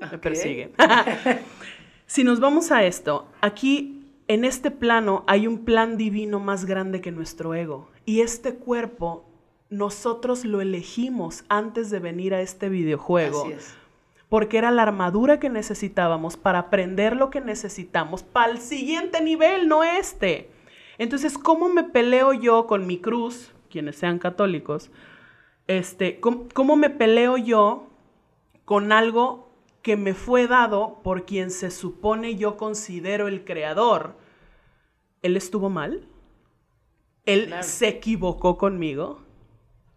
[0.00, 0.72] me persigue.
[2.06, 3.97] si nos vamos a esto, aquí
[4.28, 7.88] en este plano hay un plan divino más grande que nuestro ego.
[8.04, 9.24] Y este cuerpo,
[9.70, 13.44] nosotros lo elegimos antes de venir a este videojuego.
[13.44, 13.74] Así es.
[14.28, 19.66] Porque era la armadura que necesitábamos para aprender lo que necesitamos para el siguiente nivel,
[19.66, 20.50] no este.
[20.98, 24.90] Entonces, ¿cómo me peleo yo con mi cruz, quienes sean católicos?
[25.66, 27.86] Este, ¿cómo, cómo me peleo yo
[28.66, 29.47] con algo
[29.82, 34.16] que me fue dado por quien se supone yo considero el creador?
[35.22, 36.06] ¿Él estuvo mal?
[37.24, 37.62] ¿Él Claro.
[37.62, 39.20] se equivocó conmigo?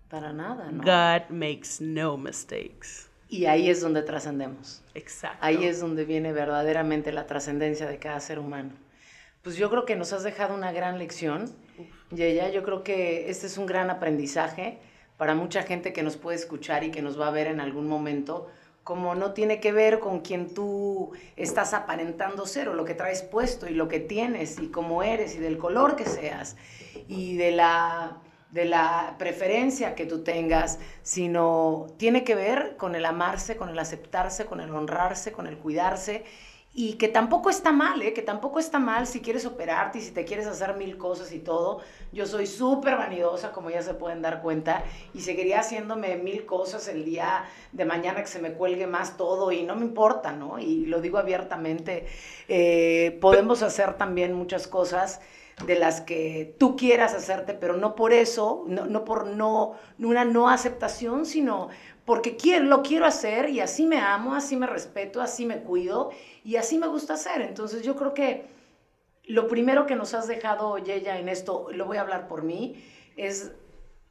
[0.10, 0.84] Para nada, ¿no?
[0.84, 3.08] God makes no mistakes.
[3.30, 4.82] Y ahí es donde trascendemos.
[4.94, 5.38] Exacto.
[5.40, 8.72] Ahí es donde viene verdaderamente la trascendencia de cada ser humano.
[9.42, 11.50] Pues yo creo que nos has dejado una gran lección,
[12.12, 12.50] Yeya.
[12.50, 14.80] Yo creo que este es un gran aprendizaje
[15.18, 17.88] para mucha gente que nos puede escuchar y que nos va a ver en algún
[17.88, 18.50] momento,
[18.84, 23.22] como no tiene que ver con quien tú estás aparentando ser o lo que traes
[23.22, 26.56] puesto y lo que tienes y cómo eres y del color que seas
[27.08, 28.18] y de la
[28.52, 33.80] de la preferencia que tú tengas, sino tiene que ver con el amarse, con el
[33.80, 36.26] aceptarse, con el honrarse, con el cuidarse
[36.74, 38.14] y que tampoco está mal, ¿eh?
[38.14, 41.40] que tampoco está mal si quieres operarte y si te quieres hacer mil cosas y
[41.40, 41.82] todo.
[42.14, 46.88] Yo soy súper vanidosa, como ya se pueden dar cuenta, y seguiría haciéndome mil cosas
[46.88, 47.44] el día
[47.74, 50.60] de mañana que se me cuelgue más todo y no me importa, ¿no?
[50.60, 52.08] Y lo digo abiertamente,
[52.48, 55.20] eh, podemos hacer también muchas cosas
[55.66, 60.26] de las que tú quieras hacerte, pero no por eso, no, no por no, una
[60.26, 61.70] no aceptación, sino
[62.06, 66.12] porque quiero, lo quiero hacer y así me amo, así me respeto, así me cuido
[66.44, 67.42] y así me gusta hacer.
[67.42, 68.46] Entonces yo creo que
[69.26, 72.84] lo primero que nos has dejado, Yeya, en esto, lo voy a hablar por mí,
[73.18, 73.52] es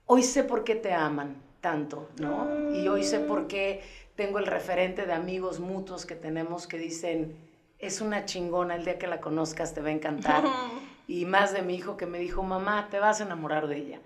[0.06, 2.74] hoy sé por qué te aman tanto, ¿no?
[2.74, 3.82] Y hoy sé por qué
[4.16, 7.36] tengo el referente de amigos mutuos que tenemos que dicen,
[7.78, 10.44] es una chingona, el día que la conozcas te va a encantar.
[11.08, 14.00] Y más de mi hijo que me dijo, mamá, te vas a enamorar de ella.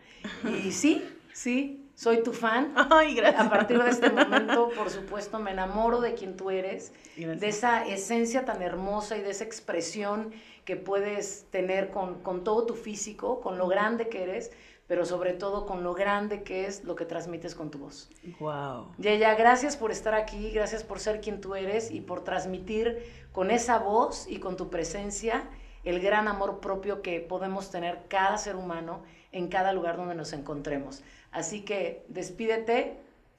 [0.64, 2.72] Y sí, sí, soy tu fan.
[2.90, 3.47] Ay, gracias.
[3.47, 7.40] A partir de este momento, por supuesto, me enamoro de quien tú eres, Gracias.
[7.40, 10.32] de esa esencia tan hermosa y de esa expresión
[10.64, 14.51] que puedes tener con, con todo tu físico, con lo grande que eres,
[14.86, 18.11] pero sobre todo con lo grande que es lo que transmites con tu voz.
[18.38, 18.92] Wow.
[18.99, 23.51] Yaya, gracias por estar aquí, gracias por ser quien tú eres y por transmitir con
[23.51, 25.49] esa voz y con tu presencia
[25.84, 30.32] el gran amor propio que podemos tener cada ser humano en cada lugar donde nos
[30.32, 31.03] encontremos.
[31.35, 32.97] Así que despídete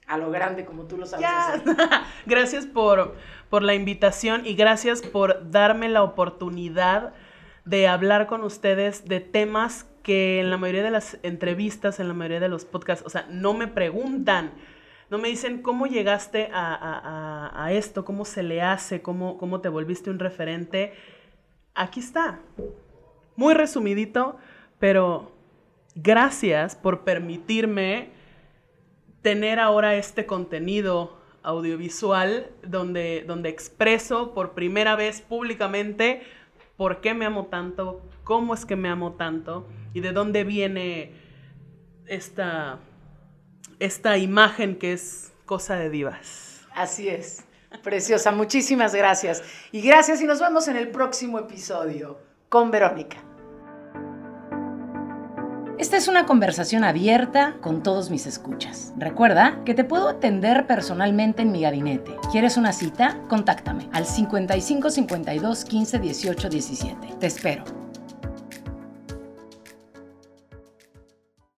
[0.08, 1.54] a lo grande como tú lo sabes Ya.
[1.54, 1.76] hacer.
[2.28, 3.16] gracias por,
[3.50, 7.14] por la invitación y gracias por darme la oportunidad
[7.64, 12.14] de hablar con ustedes de temas que en la mayoría de las entrevistas, en la
[12.14, 14.52] mayoría de los podcasts, o sea, no me preguntan,
[15.10, 17.00] no me dicen cómo llegaste a, a-
[17.56, 20.94] a- a esto, cómo se le hace, cómo, cómo te volviste un referente.
[21.74, 22.40] Aquí está.
[23.36, 24.38] Muy resumidito,
[24.78, 25.32] pero
[25.96, 28.10] gracias por permitirme
[29.22, 36.22] tener ahora este contenido audiovisual donde, donde expreso por primera vez públicamente
[36.78, 41.14] por qué me amo tanto, cómo es que me amo tanto y de dónde viene
[42.08, 42.80] esta,
[43.80, 46.68] esta imagen que es cosa de divas.
[46.74, 47.46] Así es.
[47.84, 49.44] Preciosa, muchísimas gracias.
[49.72, 52.20] Y gracias y nos vemos en el próximo episodio
[52.50, 53.25] con Verónica.
[55.78, 58.94] Esta es una conversación abierta con todos mis escuchas.
[58.98, 62.16] Recuerda que te puedo atender personalmente en mi gabinete.
[62.32, 63.20] ¿Quieres una cita?
[63.28, 67.08] Contáctame al 55 52 15 18 17.
[67.20, 67.85] Te espero.